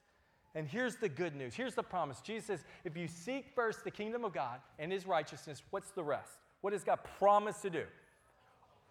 And 0.54 0.68
here's 0.68 0.96
the 0.96 1.08
good 1.08 1.34
news. 1.34 1.54
Here's 1.54 1.74
the 1.74 1.82
promise. 1.82 2.20
Jesus 2.20 2.46
says, 2.46 2.64
if 2.84 2.96
you 2.96 3.08
seek 3.08 3.50
first 3.54 3.84
the 3.84 3.90
kingdom 3.90 4.24
of 4.24 4.32
God 4.32 4.60
and 4.78 4.92
his 4.92 5.06
righteousness, 5.06 5.62
what's 5.70 5.90
the 5.90 6.02
rest? 6.02 6.38
What 6.60 6.72
does 6.72 6.84
God 6.84 7.00
promise 7.18 7.60
to 7.62 7.70
do? 7.70 7.84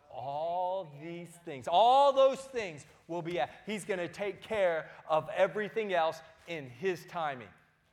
All 0.10 0.91
these 1.02 1.30
things, 1.45 1.67
all 1.67 2.12
those 2.13 2.39
things 2.39 2.86
will 3.08 3.22
be 3.22 3.39
at. 3.39 3.50
He's 3.65 3.86
going 3.86 4.00
to 4.00 4.08
take 4.08 4.41
care 4.41 4.89
of 5.08 5.30
everything 5.36 5.93
else 5.93 6.22
in 6.48 6.69
his 6.69 7.06
timing. 7.06 7.48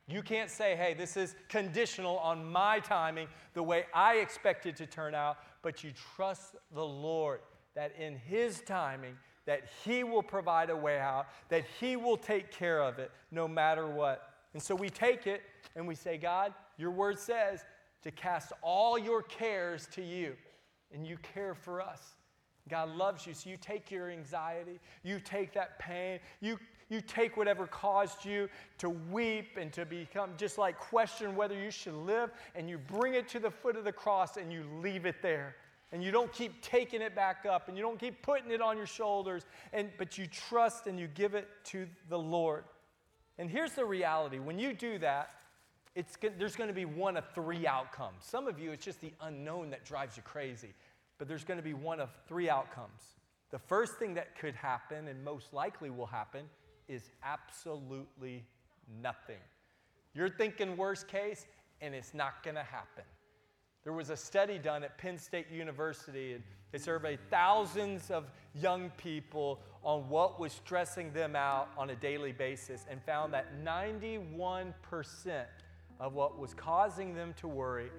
You 0.07 0.21
can't 0.21 0.49
say, 0.49 0.75
hey, 0.75 0.93
this 0.93 1.17
is 1.17 1.35
conditional 1.49 2.17
on 2.19 2.49
my 2.49 2.79
timing, 2.79 3.27
the 3.53 3.63
way 3.63 3.85
I 3.93 4.15
expect 4.15 4.65
it 4.65 4.75
to 4.77 4.85
turn 4.85 5.13
out, 5.13 5.37
but 5.61 5.83
you 5.83 5.91
trust 6.15 6.55
the 6.73 6.85
Lord 6.85 7.41
that 7.75 7.93
in 7.99 8.15
his 8.15 8.61
timing, 8.61 9.15
that 9.47 9.63
He 9.83 10.03
will 10.03 10.21
provide 10.21 10.69
a 10.69 10.75
way 10.75 10.99
out, 10.99 11.25
that 11.49 11.65
He 11.79 11.95
will 11.95 12.17
take 12.17 12.51
care 12.51 12.83
of 12.83 12.99
it 12.99 13.11
no 13.31 13.47
matter 13.47 13.87
what. 13.87 14.33
And 14.53 14.61
so 14.61 14.75
we 14.75 14.89
take 14.89 15.25
it 15.25 15.41
and 15.75 15.87
we 15.87 15.95
say, 15.95 16.17
God, 16.17 16.53
your 16.77 16.91
word 16.91 17.17
says 17.17 17.63
to 18.03 18.11
cast 18.11 18.51
all 18.61 18.99
your 18.99 19.23
cares 19.23 19.87
to 19.93 20.03
you, 20.03 20.35
and 20.93 21.05
you 21.05 21.17
care 21.17 21.53
for 21.53 21.81
us. 21.81 22.15
God 22.69 22.89
loves 22.89 23.25
you, 23.25 23.33
so 23.33 23.49
you 23.49 23.57
take 23.57 23.89
your 23.91 24.09
anxiety, 24.09 24.79
you 25.03 25.19
take 25.19 25.53
that 25.53 25.79
pain, 25.79 26.19
you, 26.41 26.59
you 26.89 27.01
take 27.01 27.37
whatever 27.37 27.65
caused 27.67 28.25
you 28.25 28.49
to 28.77 28.89
weep 28.89 29.57
and 29.57 29.71
to 29.73 29.85
become 29.85 30.31
just 30.37 30.57
like 30.57 30.77
question 30.77 31.35
whether 31.35 31.55
you 31.55 31.71
should 31.71 31.93
live, 31.93 32.31
and 32.55 32.69
you 32.69 32.77
bring 32.77 33.13
it 33.13 33.27
to 33.29 33.39
the 33.39 33.51
foot 33.51 33.75
of 33.75 33.83
the 33.83 33.91
cross 33.91 34.37
and 34.37 34.51
you 34.51 34.63
leave 34.81 35.05
it 35.05 35.21
there. 35.21 35.55
And 35.93 36.03
you 36.03 36.11
don't 36.11 36.31
keep 36.33 36.61
taking 36.61 37.01
it 37.01 37.15
back 37.15 37.45
up 37.49 37.69
and 37.69 37.77
you 37.77 37.83
don't 37.83 37.97
keep 37.97 38.21
putting 38.21 38.51
it 38.51 38.61
on 38.61 38.75
your 38.75 38.85
shoulders 38.85 39.45
and 39.71 39.89
but 39.97 40.17
you 40.17 40.27
trust 40.27 40.85
and 40.85 40.99
you 40.99 41.07
give 41.07 41.33
it 41.33 41.47
to 41.65 41.87
the 42.09 42.19
lord. 42.19 42.65
And 43.37 43.49
here's 43.49 43.71
the 43.71 43.85
reality. 43.85 44.39
When 44.39 44.59
you 44.59 44.73
do 44.73 44.99
that 44.99 45.29
it's, 45.97 46.17
there's 46.37 46.55
going 46.55 46.69
to 46.69 46.73
be 46.75 46.85
one 46.85 47.17
of 47.17 47.25
three 47.33 47.65
outcomes. 47.65 48.17
Some 48.21 48.47
of 48.47 48.59
you 48.59 48.71
it's 48.71 48.85
just 48.85 49.01
the 49.01 49.11
unknown 49.21 49.71
that 49.71 49.83
drives 49.83 50.15
you 50.15 50.23
crazy 50.23 50.73
but 51.17 51.27
there's 51.27 51.43
going 51.43 51.57
to 51.57 51.63
be 51.63 51.73
one 51.73 51.99
of 51.99 52.09
three 52.27 52.49
outcomes. 52.49 53.15
The 53.49 53.59
first 53.59 53.95
thing 53.97 54.13
that 54.15 54.37
could 54.37 54.55
happen 54.55 55.07
and 55.07 55.23
most 55.23 55.53
likely 55.53 55.89
will 55.89 56.05
happen 56.05 56.45
is 56.87 57.09
absolutely 57.23 58.43
nothing. 59.01 59.39
You're 60.13 60.29
thinking 60.29 60.77
worst 60.77 61.07
case 61.07 61.45
and 61.81 61.93
it's 61.93 62.13
not 62.13 62.43
going 62.43 62.55
to 62.55 62.63
happen. 62.63 63.03
There 63.83 63.93
was 63.93 64.09
a 64.09 64.17
study 64.17 64.57
done 64.57 64.83
at 64.83 64.97
Penn 64.97 65.17
State 65.17 65.49
University, 65.49 66.33
and 66.33 66.43
they 66.73 66.77
surveyed 66.77 67.19
thousands 67.29 68.11
of 68.11 68.25
young 68.53 68.89
people 68.97 69.61
on 69.81 70.09
what 70.09 70.41
was 70.41 70.51
stressing 70.51 71.13
them 71.13 71.37
out 71.37 71.69
on 71.77 71.91
a 71.91 71.95
daily 71.95 72.33
basis 72.33 72.85
and 72.89 73.01
found 73.03 73.31
that 73.33 73.63
91% 73.63 74.73
of 75.99 76.13
what 76.13 76.39
was 76.39 76.53
causing 76.53 77.13
them 77.13 77.33
to 77.37 77.47
worry 77.47 77.89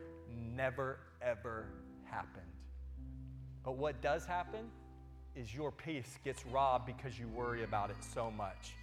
never, 0.54 0.98
ever 1.22 1.66
happened. 2.04 2.44
But 3.64 3.76
what 3.76 4.00
does 4.00 4.24
happen 4.24 4.70
is 5.34 5.54
your 5.54 5.70
peace 5.70 6.18
gets 6.24 6.44
robbed 6.46 6.86
because 6.86 7.18
you 7.18 7.28
worry 7.28 7.64
about 7.64 7.90
it 7.90 7.96
so 8.00 8.30
much. 8.30 8.74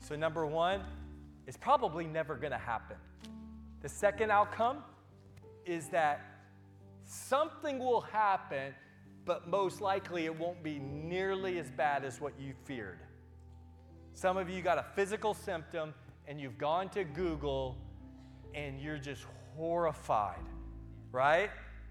So, 0.00 0.16
number 0.16 0.46
one, 0.46 0.82
it's 1.46 1.56
probably 1.56 2.06
never 2.06 2.36
going 2.36 2.52
to 2.52 2.58
happen. 2.58 2.96
The 3.82 3.88
second 3.88 4.30
outcome 4.30 4.78
is 5.66 5.88
that 5.88 6.20
something 7.04 7.78
will 7.78 8.00
happen, 8.00 8.74
but 9.24 9.48
most 9.48 9.80
likely 9.80 10.26
it 10.26 10.38
won't 10.38 10.62
be 10.62 10.78
nearly 10.78 11.58
as 11.58 11.70
bad 11.70 12.04
as 12.04 12.20
what 12.20 12.32
you 12.40 12.54
feared. 12.64 13.00
Some 14.14 14.36
of 14.36 14.48
you 14.50 14.62
got 14.62 14.78
a 14.78 14.84
physical 14.94 15.34
symptom 15.34 15.94
and 16.26 16.40
you've 16.40 16.58
gone 16.58 16.88
to 16.90 17.04
Google 17.04 17.76
you're 18.80 18.98
just 18.98 19.24
horrified, 19.56 20.44
right? 21.12 21.50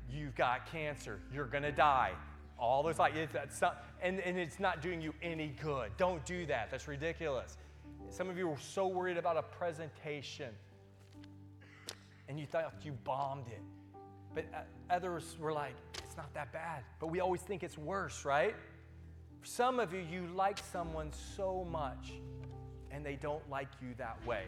You've 0.10 0.36
got 0.36 0.72
cancer, 0.72 1.20
you're 1.34 1.46
gonna 1.46 1.72
die. 1.72 2.14
All 2.58 2.84
those 2.84 3.00
like, 3.00 3.16
it's 3.16 3.62
not, 3.62 3.86
and, 4.02 4.20
and 4.20 4.38
it's 4.38 4.60
not 4.60 4.82
doing 4.82 5.02
you 5.02 5.14
any 5.22 5.56
good. 5.62 5.92
Don't 5.98 6.26
do 6.26 6.46
that, 6.48 6.70
that's 6.72 6.88
ridiculous. 6.88 7.58
Some 8.10 8.30
of 8.30 8.38
you 8.38 8.48
were 8.48 8.58
so 8.58 8.88
worried 8.88 9.18
about 9.18 9.38
a 9.38 9.44
presentation 9.44 10.50
and 12.28 12.40
you 12.40 12.46
thought 12.46 12.74
you 12.84 12.92
bombed 13.04 13.48
it 13.48 13.62
but 14.34 14.46
uh, 14.54 14.94
others 14.94 15.36
were 15.40 15.54
like, 15.54 15.74
it's 16.04 16.18
not 16.18 16.34
that 16.34 16.52
bad. 16.54 16.84
But 17.00 17.08
we 17.08 17.20
always 17.20 17.42
think 17.42 17.64
it's 17.64 17.78
worse, 17.78 18.26
right? 18.26 18.56
Some 19.44 19.80
of 19.80 19.94
you, 19.94 20.02
you 20.12 20.28
like 20.36 20.60
someone 20.72 21.12
so 21.36 21.68
much 21.70 22.14
and 22.92 23.06
they 23.06 23.16
don't 23.16 23.48
like 23.50 23.70
you 23.82 23.90
that 23.98 24.26
way. 24.26 24.44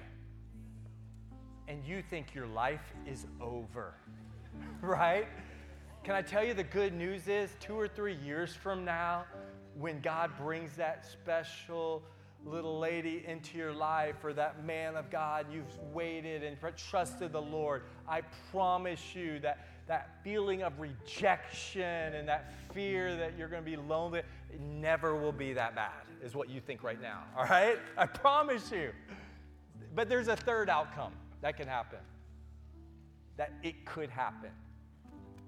And 1.72 1.86
you 1.86 2.02
think 2.02 2.36
your 2.36 2.48
life 2.48 2.94
is 3.08 3.28
over, 3.40 3.94
right? 4.82 5.26
Can 6.04 6.16
I 6.16 6.22
tell 6.22 6.44
you 6.44 6.54
the 6.54 6.66
good 6.66 6.94
news 6.94 7.30
is 7.30 7.50
two 7.62 7.80
or 7.80 7.88
three 7.88 8.16
years 8.16 8.54
from 8.54 8.84
now, 8.84 9.24
when 9.80 10.02
God 10.02 10.32
brings 10.38 10.76
that 10.76 11.06
special 11.06 12.04
little 12.46 12.78
lady 12.78 13.24
into 13.26 13.58
your 13.58 13.72
life 13.72 14.16
or 14.22 14.34
that 14.34 14.66
man 14.66 14.98
of 14.98 15.10
God, 15.10 15.46
you've 15.50 15.80
waited 15.94 16.44
and 16.44 16.58
trusted 16.76 17.32
the 17.32 17.42
Lord, 17.42 17.84
I 18.06 18.20
promise 18.52 19.16
you 19.16 19.40
that 19.40 19.66
that 19.88 20.18
feeling 20.26 20.64
of 20.64 20.78
rejection 20.78 21.82
and 22.16 22.28
that 22.28 22.54
fear 22.74 23.16
that 23.16 23.38
you're 23.38 23.48
going 23.48 23.64
to 23.64 23.70
be 23.70 23.78
lonely, 23.78 24.24
never 24.60 25.16
will 25.16 25.32
be 25.32 25.54
that 25.54 25.74
bad, 25.74 26.04
is 26.22 26.36
what 26.36 26.50
you 26.50 26.60
think 26.60 26.84
right 26.84 27.02
now. 27.02 27.24
All 27.38 27.46
right? 27.46 27.80
I 27.98 28.08
promise 28.08 28.74
you. 28.74 28.92
But 29.96 30.10
there's 30.10 30.28
a 30.28 30.36
third 30.36 30.70
outcome 30.70 31.14
that 31.42 31.58
can 31.58 31.68
happen 31.68 32.00
that 33.42 33.54
it 33.64 33.86
could 33.86 34.12
happen. 34.12 34.52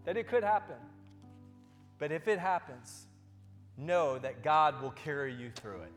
That 0.05 0.17
it 0.17 0.27
could 0.27 0.43
happen. 0.43 0.77
But 1.99 2.11
if 2.11 2.27
it 2.27 2.39
happens, 2.39 3.05
know 3.77 4.17
that 4.17 4.43
God 4.43 4.81
will 4.81 4.91
carry 4.91 5.31
you 5.31 5.51
through 5.51 5.81
it. 5.81 5.91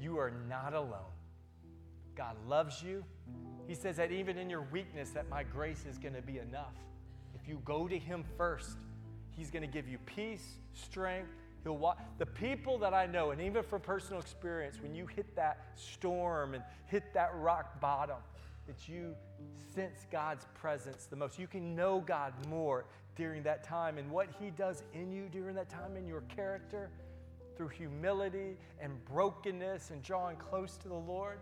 You 0.00 0.18
are 0.18 0.32
not 0.48 0.72
alone. 0.72 1.12
God 2.16 2.36
loves 2.48 2.82
you. 2.82 3.04
He 3.68 3.74
says 3.74 3.96
that 3.96 4.10
even 4.10 4.38
in 4.38 4.48
your 4.48 4.66
weakness 4.72 5.10
that 5.10 5.28
my 5.28 5.42
grace 5.42 5.84
is 5.86 5.98
going 5.98 6.14
to 6.14 6.22
be 6.22 6.38
enough. 6.38 6.74
If 7.34 7.46
you 7.46 7.60
go 7.64 7.86
to 7.86 7.98
him 7.98 8.24
first, 8.38 8.78
he's 9.36 9.50
going 9.50 9.62
to 9.62 9.68
give 9.68 9.86
you 9.88 9.98
peace, 10.06 10.56
strength, 10.72 11.28
He'll 11.62 11.76
walk. 11.76 12.00
The 12.18 12.26
people 12.26 12.76
that 12.78 12.92
I 12.92 13.06
know, 13.06 13.30
and 13.30 13.40
even 13.40 13.62
from 13.62 13.82
personal 13.82 14.20
experience, 14.20 14.82
when 14.82 14.96
you 14.96 15.06
hit 15.06 15.36
that 15.36 15.58
storm 15.76 16.54
and 16.54 16.64
hit 16.86 17.14
that 17.14 17.30
rock 17.36 17.80
bottom, 17.80 18.16
that 18.72 18.88
you 18.88 19.14
sense 19.74 20.06
God's 20.10 20.46
presence 20.54 21.04
the 21.04 21.16
most. 21.16 21.38
You 21.38 21.46
can 21.46 21.76
know 21.76 22.00
God 22.00 22.32
more 22.48 22.86
during 23.16 23.42
that 23.42 23.62
time 23.62 23.98
and 23.98 24.10
what 24.10 24.28
He 24.40 24.50
does 24.50 24.82
in 24.94 25.12
you 25.12 25.28
during 25.30 25.54
that 25.56 25.68
time 25.68 25.96
in 25.96 26.06
your 26.06 26.22
character 26.22 26.90
through 27.56 27.68
humility 27.68 28.56
and 28.80 28.92
brokenness 29.04 29.90
and 29.90 30.02
drawing 30.02 30.36
close 30.36 30.78
to 30.78 30.88
the 30.88 30.94
Lord. 30.94 31.38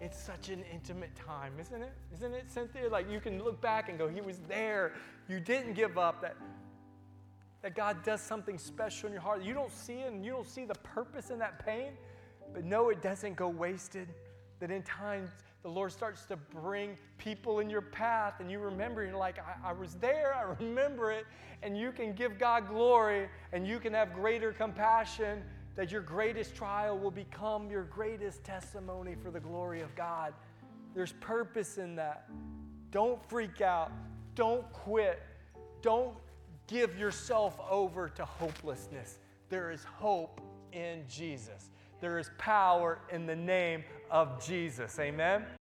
It's 0.00 0.18
such 0.18 0.48
an 0.48 0.64
intimate 0.72 1.14
time, 1.14 1.52
isn't 1.60 1.82
it? 1.82 1.92
Isn't 2.14 2.32
it, 2.32 2.50
Cynthia? 2.50 2.88
Like 2.88 3.10
you 3.10 3.20
can 3.20 3.42
look 3.42 3.60
back 3.60 3.90
and 3.90 3.98
go, 3.98 4.08
He 4.08 4.22
was 4.22 4.38
there. 4.48 4.92
You 5.28 5.40
didn't 5.40 5.74
give 5.74 5.98
up. 5.98 6.22
That 6.22 6.36
that 7.62 7.74
God 7.74 8.02
does 8.04 8.20
something 8.20 8.58
special 8.58 9.08
in 9.08 9.12
your 9.12 9.22
heart. 9.22 9.42
You 9.42 9.52
don't 9.52 9.72
see 9.72 10.00
it 10.00 10.12
and 10.12 10.24
you 10.24 10.30
don't 10.30 10.48
see 10.48 10.64
the 10.64 10.76
purpose 10.76 11.30
in 11.30 11.38
that 11.40 11.66
pain, 11.66 11.92
but 12.54 12.64
no, 12.64 12.90
it 12.90 13.02
doesn't 13.02 13.36
go 13.36 13.48
wasted. 13.48 14.08
That 14.60 14.70
in 14.70 14.82
time, 14.84 15.30
the 15.66 15.72
Lord 15.72 15.90
starts 15.90 16.26
to 16.26 16.36
bring 16.36 16.96
people 17.18 17.58
in 17.58 17.68
your 17.68 17.80
path 17.80 18.34
and 18.38 18.48
you 18.48 18.60
remember, 18.60 19.04
you're 19.04 19.16
like, 19.16 19.40
I, 19.40 19.70
I 19.70 19.72
was 19.72 19.94
there, 19.94 20.32
I 20.32 20.42
remember 20.62 21.10
it, 21.10 21.26
and 21.64 21.76
you 21.76 21.90
can 21.90 22.12
give 22.12 22.38
God 22.38 22.68
glory 22.68 23.28
and 23.52 23.66
you 23.66 23.80
can 23.80 23.92
have 23.92 24.12
greater 24.12 24.52
compassion. 24.52 25.42
That 25.74 25.90
your 25.90 26.02
greatest 26.02 26.54
trial 26.54 26.96
will 26.96 27.10
become 27.10 27.68
your 27.68 27.82
greatest 27.82 28.44
testimony 28.44 29.16
for 29.20 29.32
the 29.32 29.40
glory 29.40 29.80
of 29.80 29.92
God. 29.96 30.34
There's 30.94 31.14
purpose 31.14 31.78
in 31.78 31.96
that. 31.96 32.30
Don't 32.92 33.20
freak 33.28 33.60
out. 33.60 33.90
Don't 34.36 34.72
quit. 34.72 35.20
Don't 35.82 36.14
give 36.68 36.96
yourself 36.96 37.58
over 37.68 38.08
to 38.10 38.24
hopelessness. 38.24 39.18
There 39.48 39.72
is 39.72 39.82
hope 39.82 40.40
in 40.72 41.02
Jesus. 41.08 41.70
There 42.00 42.18
is 42.18 42.30
power 42.36 42.98
in 43.10 43.26
the 43.26 43.36
name 43.36 43.82
of 44.10 44.44
Jesus. 44.46 44.98
Amen. 44.98 45.46